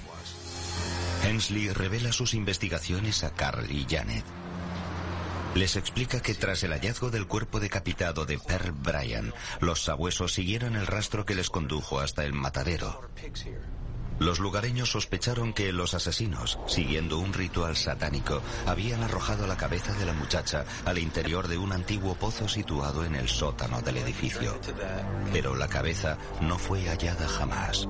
Hensley 1.24 1.68
revela 1.70 2.12
sus 2.12 2.34
investigaciones 2.34 3.22
a 3.24 3.32
Carl 3.32 3.70
y 3.70 3.86
Janet. 3.88 4.24
Les 5.54 5.76
explica 5.76 6.20
que 6.20 6.34
tras 6.34 6.62
el 6.62 6.72
hallazgo 6.72 7.10
del 7.10 7.26
cuerpo 7.26 7.60
decapitado 7.60 8.24
de 8.24 8.38
Pearl 8.38 8.72
Bryan, 8.72 9.34
los 9.60 9.84
sabuesos 9.84 10.32
siguieron 10.32 10.76
el 10.76 10.86
rastro 10.86 11.26
que 11.26 11.34
les 11.34 11.50
condujo 11.50 12.00
hasta 12.00 12.24
el 12.24 12.32
matadero. 12.32 13.02
Los 14.18 14.38
lugareños 14.38 14.90
sospecharon 14.90 15.52
que 15.52 15.72
los 15.72 15.94
asesinos, 15.94 16.58
siguiendo 16.66 17.18
un 17.18 17.32
ritual 17.32 17.76
satánico, 17.76 18.40
habían 18.66 19.02
arrojado 19.02 19.46
la 19.46 19.56
cabeza 19.56 19.92
de 19.94 20.06
la 20.06 20.12
muchacha 20.12 20.64
al 20.84 20.98
interior 20.98 21.48
de 21.48 21.58
un 21.58 21.72
antiguo 21.72 22.14
pozo 22.14 22.48
situado 22.48 23.04
en 23.04 23.14
el 23.14 23.28
sótano 23.28 23.82
del 23.82 23.96
edificio. 23.98 24.58
Pero 25.32 25.56
la 25.56 25.68
cabeza 25.68 26.18
no 26.40 26.58
fue 26.58 26.88
hallada 26.88 27.26
jamás. 27.28 27.88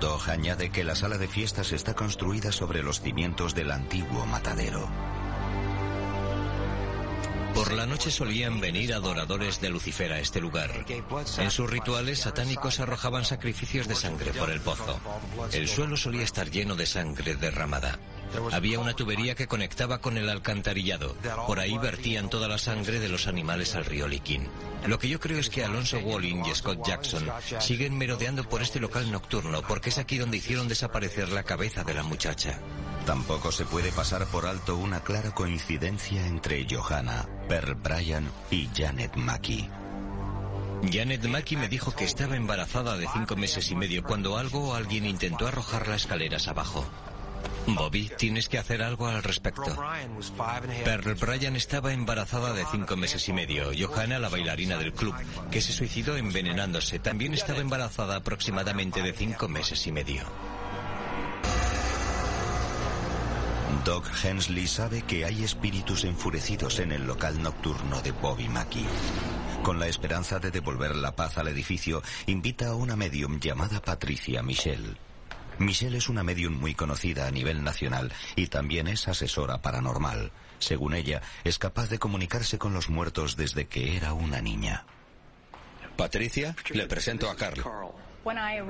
Dog 0.00 0.28
añade 0.28 0.70
que 0.70 0.84
la 0.84 0.94
sala 0.94 1.16
de 1.16 1.28
fiestas 1.28 1.72
está 1.72 1.94
construida 1.94 2.52
sobre 2.52 2.82
los 2.82 3.00
cimientos 3.00 3.54
del 3.54 3.70
antiguo 3.70 4.26
matadero. 4.26 4.88
Por 7.56 7.72
la 7.72 7.86
noche 7.86 8.10
solían 8.10 8.60
venir 8.60 8.92
adoradores 8.92 9.62
de 9.62 9.70
Lucifer 9.70 10.12
a 10.12 10.20
este 10.20 10.42
lugar. 10.42 10.70
En 11.38 11.50
sus 11.50 11.70
rituales 11.70 12.18
satánicos 12.18 12.80
arrojaban 12.80 13.24
sacrificios 13.24 13.88
de 13.88 13.94
sangre 13.94 14.34
por 14.34 14.50
el 14.50 14.60
pozo. 14.60 15.00
El 15.52 15.66
suelo 15.66 15.96
solía 15.96 16.22
estar 16.22 16.50
lleno 16.50 16.76
de 16.76 16.84
sangre 16.84 17.34
derramada. 17.34 17.98
Había 18.52 18.78
una 18.78 18.94
tubería 18.94 19.34
que 19.34 19.46
conectaba 19.46 19.98
con 19.98 20.18
el 20.18 20.28
alcantarillado. 20.28 21.16
Por 21.46 21.60
ahí 21.60 21.76
vertían 21.78 22.30
toda 22.30 22.48
la 22.48 22.58
sangre 22.58 23.00
de 23.00 23.08
los 23.08 23.26
animales 23.26 23.74
al 23.74 23.84
río 23.84 24.08
Likin. 24.08 24.48
Lo 24.86 24.98
que 24.98 25.08
yo 25.08 25.18
creo 25.18 25.38
es 25.38 25.50
que 25.50 25.64
Alonso 25.64 25.98
Walling 25.98 26.44
y 26.44 26.54
Scott 26.54 26.86
Jackson 26.86 27.28
siguen 27.60 27.98
merodeando 27.98 28.48
por 28.48 28.62
este 28.62 28.80
local 28.80 29.10
nocturno 29.10 29.62
porque 29.62 29.90
es 29.90 29.98
aquí 29.98 30.18
donde 30.18 30.36
hicieron 30.36 30.68
desaparecer 30.68 31.30
la 31.30 31.42
cabeza 31.42 31.82
de 31.82 31.94
la 31.94 32.02
muchacha. 32.02 32.60
Tampoco 33.04 33.52
se 33.52 33.64
puede 33.64 33.92
pasar 33.92 34.26
por 34.26 34.46
alto 34.46 34.76
una 34.76 35.00
clara 35.00 35.32
coincidencia 35.32 36.26
entre 36.26 36.66
Johanna, 36.68 37.28
Pearl 37.48 37.74
Bryan 37.76 38.28
y 38.50 38.68
Janet 38.74 39.14
Mackey. 39.16 39.70
Janet 40.92 41.24
Mackey 41.26 41.56
me 41.56 41.68
dijo 41.68 41.94
que 41.94 42.04
estaba 42.04 42.36
embarazada 42.36 42.96
de 42.96 43.08
cinco 43.12 43.36
meses 43.36 43.70
y 43.70 43.74
medio 43.74 44.02
cuando 44.02 44.36
algo 44.36 44.70
o 44.70 44.74
alguien 44.74 45.06
intentó 45.06 45.46
arrojar 45.46 45.88
las 45.88 46.02
escaleras 46.02 46.48
abajo. 46.48 46.84
Bobby, 47.66 48.10
tienes 48.16 48.48
que 48.48 48.58
hacer 48.58 48.82
algo 48.82 49.08
al 49.08 49.22
respecto. 49.22 49.76
Pearl 50.84 51.14
Bryan 51.14 51.56
estaba 51.56 51.92
embarazada 51.92 52.52
de 52.52 52.64
cinco 52.70 52.96
meses 52.96 53.28
y 53.28 53.32
medio. 53.32 53.70
Johanna, 53.76 54.18
la 54.18 54.28
bailarina 54.28 54.76
del 54.76 54.92
club, 54.92 55.14
que 55.50 55.60
se 55.60 55.72
suicidó 55.72 56.16
envenenándose, 56.16 56.98
también 56.98 57.34
estaba 57.34 57.60
embarazada 57.60 58.16
aproximadamente 58.16 59.02
de 59.02 59.12
cinco 59.12 59.48
meses 59.48 59.86
y 59.86 59.92
medio. 59.92 60.22
Doc 63.84 64.04
Hensley 64.24 64.66
sabe 64.66 65.02
que 65.02 65.24
hay 65.24 65.44
espíritus 65.44 66.02
enfurecidos 66.04 66.80
en 66.80 66.90
el 66.90 67.06
local 67.06 67.40
nocturno 67.40 68.02
de 68.02 68.10
Bobby 68.10 68.48
Mackey. 68.48 68.84
Con 69.62 69.78
la 69.78 69.86
esperanza 69.86 70.40
de 70.40 70.50
devolver 70.50 70.96
la 70.96 71.14
paz 71.14 71.38
al 71.38 71.48
edificio, 71.48 72.02
invita 72.26 72.68
a 72.68 72.74
una 72.74 72.96
medium 72.96 73.38
llamada 73.38 73.80
Patricia 73.80 74.42
Michelle. 74.42 75.05
Michelle 75.58 75.98
es 75.98 76.08
una 76.08 76.22
medium 76.22 76.52
muy 76.54 76.74
conocida 76.74 77.26
a 77.26 77.30
nivel 77.30 77.64
nacional 77.64 78.12
y 78.34 78.48
también 78.48 78.88
es 78.88 79.08
asesora 79.08 79.62
paranormal. 79.62 80.30
Según 80.58 80.94
ella, 80.94 81.22
es 81.44 81.58
capaz 81.58 81.88
de 81.88 81.98
comunicarse 81.98 82.58
con 82.58 82.72
los 82.72 82.88
muertos 82.88 83.36
desde 83.36 83.66
que 83.66 83.96
era 83.96 84.12
una 84.12 84.40
niña. 84.40 84.84
Patricia, 85.96 86.54
le 86.70 86.86
presento 86.86 87.30
a 87.30 87.36
Carl. 87.36 87.62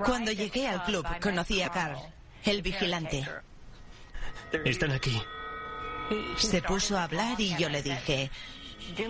Cuando 0.05 0.33
llegué 0.33 0.69
al 0.69 0.85
club, 0.85 1.07
conocí 1.21 1.63
a 1.63 1.71
Carl, 1.71 1.99
el 2.45 2.63
vigilante. 2.63 3.27
Están 4.65 4.93
aquí. 4.93 5.21
Se 6.37 6.63
puso 6.63 6.97
a 6.97 7.05
hablar 7.05 7.41
y 7.41 7.57
yo 7.57 7.69
le 7.69 7.83
dije, 7.83 8.31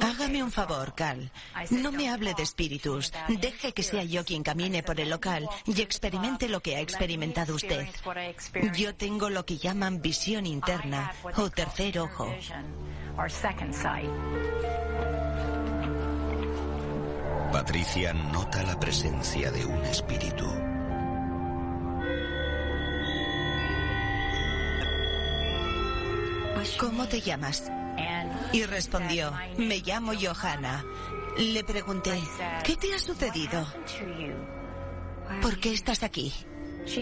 Hágame 0.01 0.43
un 0.43 0.51
favor, 0.51 0.95
Carl. 0.95 1.31
No 1.71 1.93
me 1.93 2.09
hable 2.09 2.35
de 2.35 2.43
espíritus. 2.43 3.13
Deje 3.29 3.73
que 3.73 3.83
sea 3.83 4.05
yo 4.05 4.25
quien 4.25 4.43
camine 4.43 4.83
por 4.83 5.01
el 5.01 5.11
local 5.11 5.49
y 5.67 5.81
experimente 5.81 6.49
lo 6.49 6.61
que 6.61 6.77
ha 6.77 6.81
experimentado 6.81 7.55
usted. 7.55 7.87
Yo 8.75 8.95
tengo 8.95 9.31
lo 9.31 9.45
que 9.45 9.59
llaman 9.59 10.01
visión 10.01 10.47
interna 10.47 11.13
o 11.37 11.51
tercer 11.51 11.99
ojo. 11.99 12.33
Patricia 17.53 18.13
nota 18.13 18.63
la 18.65 18.79
presencia 18.79 19.51
de 19.51 19.65
un 19.65 19.83
espíritu. 19.85 20.76
¿Cómo 26.79 27.07
te 27.09 27.21
llamas? 27.21 27.71
Y 28.53 28.65
respondió, 28.65 29.33
me 29.57 29.79
llamo 29.81 30.13
Johanna. 30.15 30.85
Le 31.39 31.65
pregunté, 31.65 32.23
¿qué 32.65 32.77
te 32.77 32.95
ha 32.95 32.99
sucedido? 32.99 33.67
¿Por 35.43 35.59
qué 35.59 35.73
estás 35.73 36.03
aquí? 36.03 36.33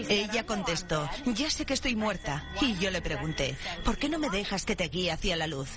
Ella 0.09 0.45
contestó, 0.45 1.07
ya 1.25 1.49
sé 1.49 1.65
que 1.65 1.73
estoy 1.73 1.95
muerta. 1.95 2.43
Y 2.61 2.75
yo 2.77 2.91
le 2.91 3.01
pregunté, 3.01 3.57
¿por 3.83 3.97
qué 3.97 4.09
no 4.09 4.19
me 4.19 4.29
dejas 4.29 4.65
que 4.65 4.75
te 4.75 4.89
guíe 4.89 5.11
hacia 5.11 5.35
la 5.35 5.47
luz? 5.47 5.69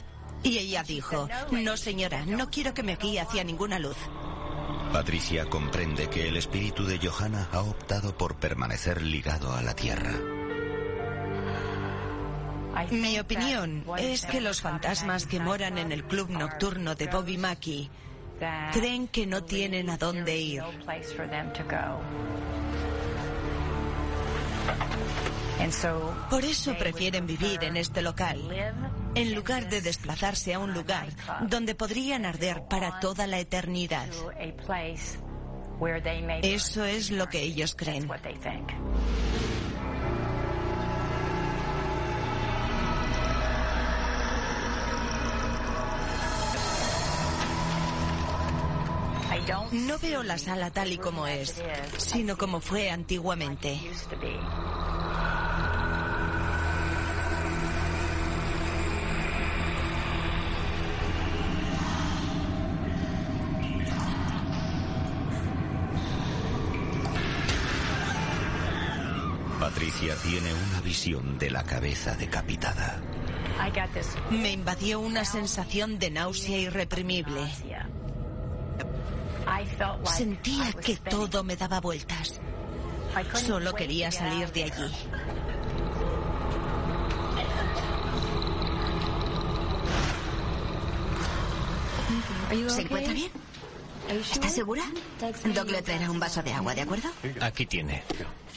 Y 0.43 0.59
ella 0.59 0.82
dijo, 0.82 1.28
no 1.51 1.76
señora, 1.76 2.24
no 2.24 2.51
quiero 2.51 2.74
que 2.74 2.82
me 2.82 2.97
guíe 2.97 3.20
hacia 3.20 3.45
ninguna 3.45 3.78
luz. 3.78 3.97
Patricia 4.93 5.45
comprende 5.45 6.09
que 6.09 6.28
el 6.28 6.36
espíritu 6.36 6.84
de 6.84 6.99
Johanna 6.99 7.49
ha 7.53 7.61
optado 7.61 8.16
por 8.16 8.36
permanecer 8.36 9.03
ligado 9.03 9.53
a 9.55 9.62
la 9.62 9.74
tierra. 9.74 10.38
Mi 12.91 13.18
opinión 13.18 13.85
es 13.99 14.26
que 14.26 14.41
los 14.41 14.61
fantasmas 14.61 15.26
que 15.26 15.41
moran 15.41 15.79
en 15.79 15.93
el 15.93 16.05
club 16.05 16.31
nocturno 16.31 16.95
de 16.95 17.07
Bobby 17.07 17.37
Mackey 17.37 17.91
creen 18.72 19.09
que 19.09 19.26
no 19.26 19.43
tienen 19.45 19.91
a 19.91 19.97
dónde 19.97 20.37
ir. 20.37 20.62
Por 26.31 26.45
eso 26.45 26.76
prefieren 26.79 27.26
vivir 27.26 27.64
en 27.64 27.76
este 27.76 28.01
local, 28.01 28.41
en 29.14 29.35
lugar 29.35 29.68
de 29.68 29.81
desplazarse 29.81 30.55
a 30.55 30.59
un 30.59 30.72
lugar 30.72 31.09
donde 31.49 31.74
podrían 31.74 32.24
arder 32.24 32.62
para 32.68 33.01
toda 33.01 33.26
la 33.26 33.41
eternidad. 33.41 34.07
Eso 36.43 36.85
es 36.85 37.11
lo 37.11 37.29
que 37.29 37.41
ellos 37.41 37.74
creen. 37.74 38.09
No 49.72 49.99
veo 49.99 50.22
la 50.22 50.36
sala 50.36 50.70
tal 50.70 50.92
y 50.92 50.99
como 50.99 51.26
es, 51.26 51.62
sino 51.96 52.36
como 52.36 52.61
fue 52.61 52.90
antiguamente. 52.90 53.80
Patricia 69.59 70.14
tiene 70.22 70.53
una 70.53 70.80
visión 70.82 71.38
de 71.38 71.51
la 71.51 71.64
cabeza 71.64 72.14
decapitada. 72.16 73.01
Me 74.30 74.53
invadió 74.53 75.01
una 75.01 75.24
sensación 75.24 75.99
de 75.99 76.11
náusea 76.11 76.59
irreprimible. 76.59 77.40
Sentía 80.04 80.72
que 80.72 80.96
todo 80.96 81.44
me 81.44 81.56
daba 81.56 81.80
vueltas. 81.80 82.40
Solo 83.34 83.74
quería 83.74 84.11
salir 84.11 84.50
de 84.52 84.64
allí. 84.64 84.92
¿Se 92.68 92.82
encuentra 92.82 93.12
bien? 93.12 93.30
¿Está 94.09 94.48
segura? 94.48 94.82
Doc 95.54 95.70
le 95.70 95.82
traerá 95.82 96.11
un 96.11 96.18
vaso 96.18 96.42
de 96.42 96.52
agua, 96.52 96.74
¿de 96.74 96.82
acuerdo? 96.82 97.11
Aquí 97.40 97.66
tiene. 97.66 98.02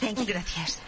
Gracias. 0.02 0.80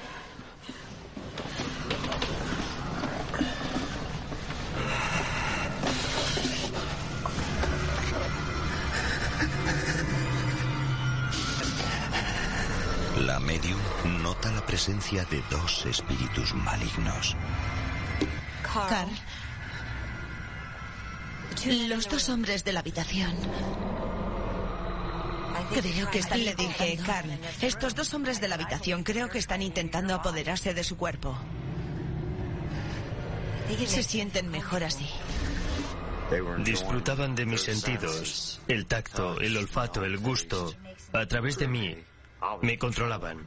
Presencia 14.74 15.24
de 15.26 15.40
dos 15.52 15.86
espíritus 15.86 16.52
malignos. 16.56 17.36
Carl. 18.64 19.08
Los 21.88 22.10
dos 22.10 22.28
hombres 22.30 22.64
de 22.64 22.74
la 22.74 22.80
habitación. 22.80 23.36
Creo 25.76 26.10
que 26.10 26.18
están, 26.18 26.44
le 26.44 26.56
dije, 26.56 26.98
Carl, 27.06 27.30
estos 27.62 27.94
dos 27.94 28.12
hombres 28.16 28.42
de 28.42 28.48
la 28.48 28.56
habitación 28.56 29.04
creo 29.04 29.30
que 29.30 29.38
están 29.38 29.62
intentando 29.62 30.16
apoderarse 30.16 30.74
de 30.74 30.84
su 30.84 30.98
cuerpo. 30.98 31.38
Se 33.86 34.02
sienten 34.02 34.50
mejor 34.50 34.84
así. 34.86 35.08
Disfrutaban 36.64 37.36
de 37.36 37.46
mis 37.46 37.62
sentidos, 37.62 38.60
el 38.68 38.88
tacto, 38.88 39.40
el 39.40 39.56
olfato, 39.56 40.04
el 40.04 40.18
gusto, 40.18 40.74
a 41.12 41.28
través 41.28 41.60
de 41.60 41.68
mí. 41.68 41.96
Me 42.64 42.80
controlaban. 42.80 43.46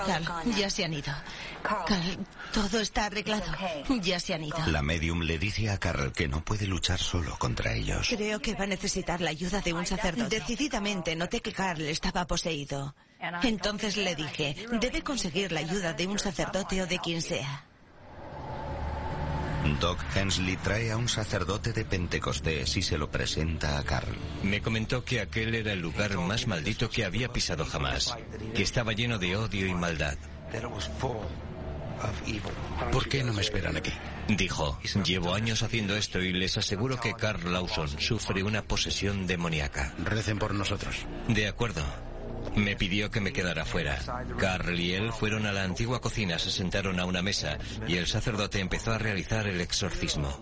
Carl, 0.00 0.54
ya 0.56 0.70
se 0.70 0.84
han 0.84 0.94
ido. 0.94 1.12
Carl, 1.62 2.26
todo 2.52 2.80
está 2.80 3.06
arreglado. 3.06 3.44
Ya 4.02 4.20
se 4.20 4.34
han 4.34 4.44
ido. 4.44 4.58
La 4.66 4.82
medium 4.82 5.22
le 5.22 5.38
dice 5.38 5.70
a 5.70 5.78
Carl 5.78 6.12
que 6.12 6.28
no 6.28 6.44
puede 6.44 6.66
luchar 6.66 6.98
solo 6.98 7.36
contra 7.38 7.74
ellos. 7.74 8.08
Creo 8.08 8.40
que 8.40 8.54
va 8.54 8.64
a 8.64 8.68
necesitar 8.68 9.20
la 9.20 9.30
ayuda 9.30 9.60
de 9.60 9.72
un 9.72 9.86
sacerdote. 9.86 10.40
Decididamente 10.40 11.16
noté 11.16 11.40
que 11.40 11.52
Carl 11.52 11.82
estaba 11.82 12.26
poseído. 12.26 12.94
Entonces 13.42 13.96
le 13.96 14.14
dije, 14.14 14.54
debe 14.80 15.02
conseguir 15.02 15.52
la 15.52 15.60
ayuda 15.60 15.92
de 15.92 16.06
un 16.06 16.18
sacerdote 16.18 16.82
o 16.82 16.86
de 16.86 16.98
quien 16.98 17.22
sea. 17.22 17.64
Doc 19.80 19.98
Hensley 20.14 20.56
trae 20.56 20.92
a 20.92 20.96
un 20.96 21.08
sacerdote 21.08 21.72
de 21.72 21.84
Pentecostés 21.84 22.76
y 22.76 22.82
se 22.82 22.98
lo 22.98 23.10
presenta 23.10 23.78
a 23.78 23.82
Carl. 23.82 24.14
Me 24.42 24.60
comentó 24.60 25.04
que 25.04 25.20
aquel 25.20 25.54
era 25.54 25.72
el 25.72 25.80
lugar 25.80 26.16
más 26.18 26.46
maldito 26.46 26.90
que 26.90 27.04
había 27.04 27.28
pisado 27.28 27.64
jamás, 27.64 28.14
que 28.54 28.62
estaba 28.62 28.92
lleno 28.92 29.18
de 29.18 29.36
odio 29.36 29.66
y 29.66 29.74
maldad. 29.74 30.16
¿Por 32.92 33.08
qué 33.08 33.24
no 33.24 33.32
me 33.32 33.40
esperan 33.40 33.76
aquí? 33.76 33.92
Dijo, 34.28 34.78
llevo 35.04 35.34
años 35.34 35.62
haciendo 35.62 35.96
esto 35.96 36.20
y 36.20 36.32
les 36.32 36.56
aseguro 36.58 36.98
que 37.00 37.14
Carl 37.14 37.52
Lawson 37.52 37.88
sufre 37.88 38.42
una 38.42 38.62
posesión 38.62 39.26
demoníaca. 39.26 39.94
Recen 39.98 40.38
por 40.38 40.54
nosotros. 40.54 41.06
De 41.28 41.48
acuerdo. 41.48 41.82
Me 42.56 42.76
pidió 42.76 43.10
que 43.10 43.20
me 43.20 43.32
quedara 43.32 43.64
fuera. 43.64 43.98
Carl 44.38 44.78
y 44.78 44.94
él 44.94 45.12
fueron 45.12 45.46
a 45.46 45.52
la 45.52 45.64
antigua 45.64 46.00
cocina, 46.00 46.38
se 46.38 46.50
sentaron 46.50 47.00
a 47.00 47.04
una 47.04 47.22
mesa 47.22 47.58
y 47.88 47.96
el 47.96 48.06
sacerdote 48.06 48.60
empezó 48.60 48.92
a 48.92 48.98
realizar 48.98 49.46
el 49.46 49.60
exorcismo. 49.60 50.38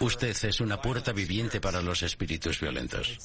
Usted 0.00 0.36
es 0.44 0.60
una 0.60 0.80
puerta 0.80 1.12
viviente 1.12 1.60
para 1.60 1.82
los 1.82 2.02
espíritus 2.02 2.60
violentos. 2.60 3.18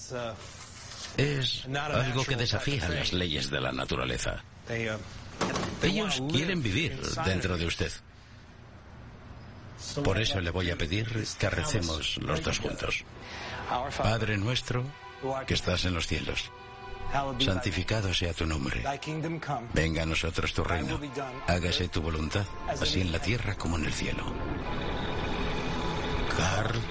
Es 1.18 1.66
algo 1.68 2.26
que 2.26 2.36
desafía 2.36 2.90
las 2.90 3.14
leyes 3.14 3.50
de 3.50 3.62
la 3.62 3.72
naturaleza. 3.72 4.44
Ellos 5.84 6.24
quieren 6.32 6.64
vivir 6.64 7.00
dentro 7.26 7.58
de 7.58 7.66
usted. 7.68 7.92
Por 10.04 10.20
eso 10.20 10.40
le 10.40 10.50
voy 10.50 10.72
a 10.72 10.78
pedir 10.78 11.08
que 11.38 11.50
recemos 11.50 12.18
los 12.18 12.44
dos 12.44 12.60
juntos. 12.60 13.04
Padre 13.98 14.38
nuestro, 14.38 14.84
que 15.46 15.54
estás 15.54 15.86
en 15.86 15.94
los 15.94 16.08
cielos 16.08 16.52
santificado 17.40 18.14
sea 18.14 18.34
tu 18.34 18.46
nombre. 18.46 18.84
Venga 19.74 20.04
a 20.04 20.06
nosotros 20.06 20.54
tu 20.54 20.64
reino. 20.64 21.00
Hágase 21.48 21.88
tu 21.88 22.02
voluntad, 22.02 22.46
así 22.68 23.02
en 23.02 23.12
la 23.12 23.20
tierra 23.20 23.56
como 23.56 23.78
en 23.78 23.86
el 23.86 23.94
cielo. 23.94 24.24
Carl. 26.38 26.82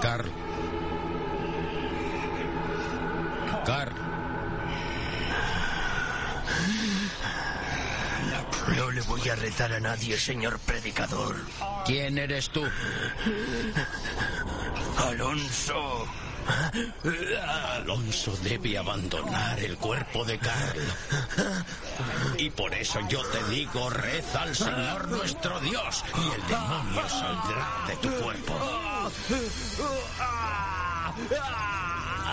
Carl. 0.00 0.30
Carl. 3.64 4.12
No 8.76 8.90
le 8.90 9.00
voy 9.02 9.28
a 9.28 9.34
rezar 9.34 9.72
a 9.72 9.80
nadie, 9.80 10.16
señor 10.16 10.58
predicador. 10.60 11.36
¿Quién 11.84 12.18
eres 12.18 12.50
tú? 12.50 12.62
Alonso. 14.98 16.06
Alonso 17.74 18.36
debe 18.42 18.78
abandonar 18.78 19.58
el 19.60 19.76
cuerpo 19.76 20.24
de 20.24 20.38
Carl. 20.38 20.80
Y 22.38 22.50
por 22.50 22.74
eso 22.74 23.00
yo 23.08 23.22
te 23.26 23.42
digo, 23.50 23.90
reza 23.90 24.42
al 24.42 24.54
Señor 24.54 25.08
nuestro 25.08 25.60
Dios 25.60 26.04
y 26.14 26.34
el 26.34 26.48
demonio 26.48 27.08
saldrá 27.08 27.84
de 27.88 27.96
tu 27.96 28.10
cuerpo. 28.22 28.54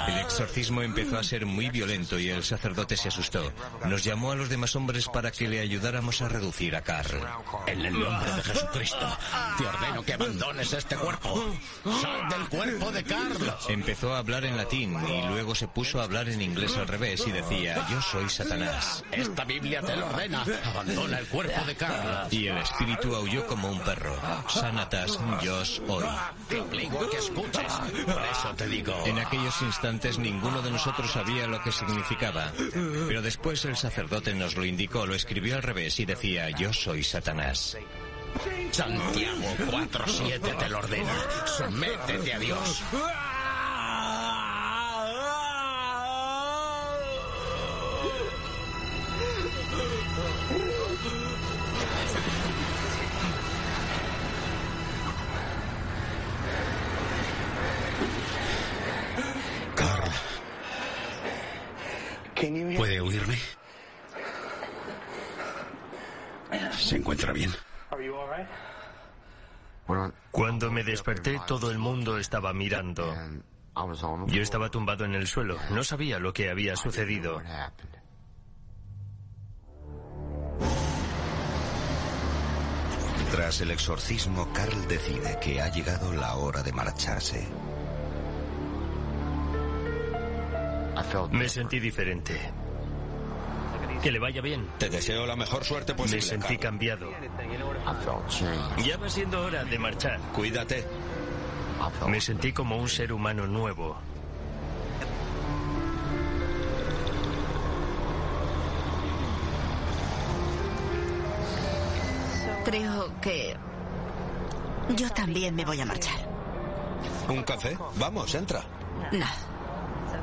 El 0.07 0.17
exorcismo 0.19 0.81
empezó 0.81 1.17
a 1.17 1.23
ser 1.23 1.45
muy 1.45 1.69
violento 1.69 2.17
y 2.17 2.29
el 2.29 2.43
sacerdote 2.43 2.97
se 2.97 3.09
asustó. 3.09 3.51
Nos 3.85 4.03
llamó 4.03 4.31
a 4.31 4.35
los 4.35 4.49
demás 4.49 4.75
hombres 4.75 5.07
para 5.07 5.31
que 5.31 5.47
le 5.47 5.59
ayudáramos 5.59 6.21
a 6.21 6.29
reducir 6.29 6.75
a 6.75 6.81
Carl. 6.81 7.19
En 7.67 7.85
el 7.85 7.99
nombre 7.99 8.31
de 8.31 8.43
Jesucristo, 8.43 9.17
te 9.57 9.67
ordeno 9.67 10.03
que 10.03 10.13
abandones 10.13 10.73
este 10.73 10.95
cuerpo. 10.95 11.45
Sal 12.01 12.29
del 12.29 12.49
cuerpo 12.49 12.91
de 12.91 13.03
Carl. 13.03 13.55
Empezó 13.67 14.13
a 14.13 14.19
hablar 14.19 14.45
en 14.45 14.57
latín 14.57 14.97
y 15.07 15.27
luego 15.27 15.53
se 15.55 15.67
puso 15.67 15.99
a 15.99 16.05
hablar 16.05 16.29
en 16.29 16.41
inglés 16.41 16.75
al 16.77 16.87
revés 16.87 17.25
y 17.27 17.31
decía, 17.31 17.85
yo 17.89 18.01
soy 18.01 18.29
Satanás. 18.29 19.03
Esta 19.11 19.43
Biblia 19.43 19.81
te 19.81 19.95
lo 19.95 20.07
ordena. 20.07 20.45
Abandona 20.65 21.19
el 21.19 21.27
cuerpo 21.27 21.65
de 21.65 21.75
Carl. 21.75 22.27
Y 22.33 22.47
el 22.47 22.57
espíritu 22.57 23.15
aulló 23.15 23.45
como 23.47 23.69
un 23.69 23.79
perro. 23.81 24.15
Sanatas, 24.47 25.19
yo 25.41 25.59
hoy. 25.87 26.05
Te 26.47 26.59
obligo 26.59 27.01
a 27.01 27.09
que 27.09 27.17
escuches. 27.17 27.73
Por 28.05 28.23
eso 28.31 28.55
te 28.55 28.67
digo. 28.67 28.93
En 29.05 29.19
aquellos 29.19 29.61
instantes 29.61 29.88
ninguno 30.19 30.61
de 30.61 30.71
nosotros 30.71 31.11
sabía 31.11 31.47
lo 31.47 31.61
que 31.61 31.71
significaba. 31.71 32.51
Pero 33.07 33.21
después 33.21 33.65
el 33.65 33.75
sacerdote 33.75 34.33
nos 34.33 34.55
lo 34.55 34.65
indicó, 34.65 35.05
lo 35.05 35.15
escribió 35.15 35.55
al 35.55 35.63
revés 35.63 35.99
y 35.99 36.05
decía, 36.05 36.49
yo 36.51 36.73
soy 36.73 37.03
Satanás. 37.03 37.77
Santiago 38.71 39.55
4.7 39.71 40.57
te 40.57 40.69
lo 40.69 40.79
ordena. 40.79 41.13
Sométete 41.45 42.33
a 42.33 42.39
Dios. 42.39 42.83
Todo 71.49 71.71
el 71.71 71.79
mundo 71.79 72.19
estaba 72.19 72.53
mirando. 72.53 73.11
Yo 74.27 74.43
estaba 74.43 74.69
tumbado 74.69 75.03
en 75.05 75.15
el 75.15 75.25
suelo. 75.25 75.57
No 75.71 75.83
sabía 75.83 76.19
lo 76.19 76.31
que 76.31 76.47
había 76.51 76.75
sucedido. 76.75 77.41
Tras 83.31 83.61
el 83.61 83.71
exorcismo, 83.71 84.47
Carl 84.53 84.87
decide 84.87 85.39
que 85.41 85.59
ha 85.59 85.71
llegado 85.71 86.13
la 86.13 86.35
hora 86.35 86.61
de 86.61 86.71
marcharse. 86.71 87.47
Me 91.31 91.49
sentí 91.49 91.79
diferente. 91.79 92.39
Que 94.03 94.11
le 94.11 94.19
vaya 94.19 94.41
bien. 94.41 94.69
Te 94.77 94.89
deseo 94.89 95.25
la 95.25 95.35
mejor 95.35 95.63
suerte 95.63 95.95
posible. 95.95 96.17
Me 96.17 96.21
sentí 96.21 96.57
cambiado. 96.59 97.09
Ya 98.85 98.97
va 98.97 99.09
siendo 99.09 99.41
hora 99.41 99.63
de 99.63 99.79
marchar. 99.79 100.19
Cuídate. 100.31 100.85
Me 102.07 102.19
sentí 102.19 102.51
como 102.51 102.77
un 102.77 102.89
ser 102.89 103.13
humano 103.13 103.47
nuevo. 103.47 103.97
Creo 112.65 113.19
que 113.21 113.55
yo 114.95 115.09
también 115.11 115.55
me 115.55 115.65
voy 115.65 115.79
a 115.81 115.85
marchar. 115.85 116.17
¿Un 117.27 117.43
café? 117.43 117.77
Vamos, 117.95 118.33
entra. 118.35 118.63
No, 119.11 119.25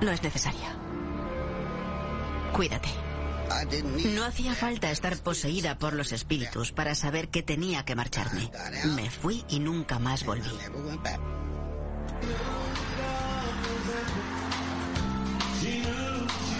no 0.01 0.11
es 0.11 0.23
necesario. 0.23 0.61
Cuídate. 2.53 2.89
No 4.15 4.25
hacía 4.25 4.55
falta 4.55 4.91
estar 4.91 5.17
poseída 5.19 5.79
por 5.79 5.93
los 5.93 6.13
espíritus 6.13 6.73
para 6.73 6.95
saber 6.95 7.29
que 7.29 7.43
tenía 7.43 7.85
que 7.85 7.95
marcharme. 7.95 8.51
Me 8.95 9.09
fui 9.09 9.45
y 9.49 9.61
nunca 9.61 9.99
más 9.99 10.25
volví. 10.25 10.51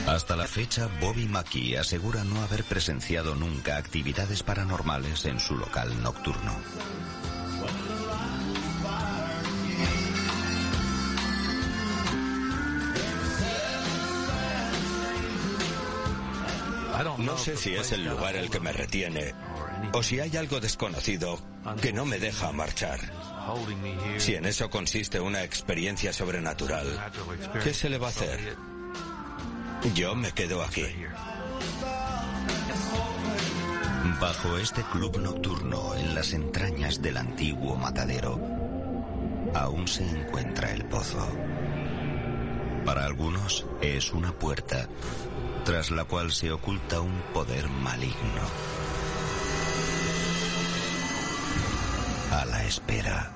Hasta 0.07 0.37
la 0.37 0.47
fecha, 0.47 0.89
Bobby 1.01 1.27
McKee 1.27 1.79
asegura 1.79 2.23
no 2.25 2.41
haber 2.41 2.63
presenciado 2.65 3.35
nunca 3.35 3.77
actividades 3.77 4.43
paranormales 4.43 5.25
en 5.25 5.41
su 5.41 5.57
local 5.57 6.01
nocturno. 6.03 6.53
No 17.19 17.37
sé 17.39 17.57
si 17.57 17.75
es 17.75 17.93
el 17.93 18.05
lugar 18.05 18.37
el 18.37 18.51
que 18.51 18.61
me 18.61 18.73
retiene 18.73 19.35
o 19.93 20.03
si 20.03 20.21
hay 20.21 20.37
algo 20.37 20.61
desconocido 20.61 21.39
que 21.81 21.93
no 21.93 22.05
me 22.05 22.19
deja 22.19 22.53
marchar. 22.53 23.01
Si 24.19 24.35
en 24.35 24.47
eso 24.47 24.71
consiste 24.71 25.21
una 25.21 25.43
experiencia 25.43 26.13
sobrenatural, 26.13 27.13
¿qué 27.63 27.73
se 27.73 27.89
le 27.89 27.99
va 27.99 28.09
a 28.09 28.11
hacer? 28.11 28.57
Yo 29.95 30.15
me 30.15 30.33
quedo 30.33 30.63
aquí. 30.63 30.85
Bajo 34.21 34.57
este 34.59 34.83
club 34.85 35.19
nocturno, 35.19 35.95
en 35.95 36.15
las 36.15 36.33
entrañas 36.33 37.03
del 37.03 37.17
antiguo 37.17 37.77
matadero, 37.77 38.41
aún 39.55 39.87
se 39.87 40.09
encuentra 40.09 40.73
el 40.73 40.85
pozo. 40.87 41.27
Para 42.85 43.05
algunos 43.05 43.67
es 43.81 44.13
una 44.13 44.33
puerta 44.33 44.89
tras 45.67 45.91
la 45.91 46.05
cual 46.05 46.31
se 46.31 46.53
oculta 46.53 47.01
un 47.01 47.21
poder 47.35 47.69
maligno. 47.69 48.43
A 52.31 52.45
la 52.45 52.56
espera 52.67 53.31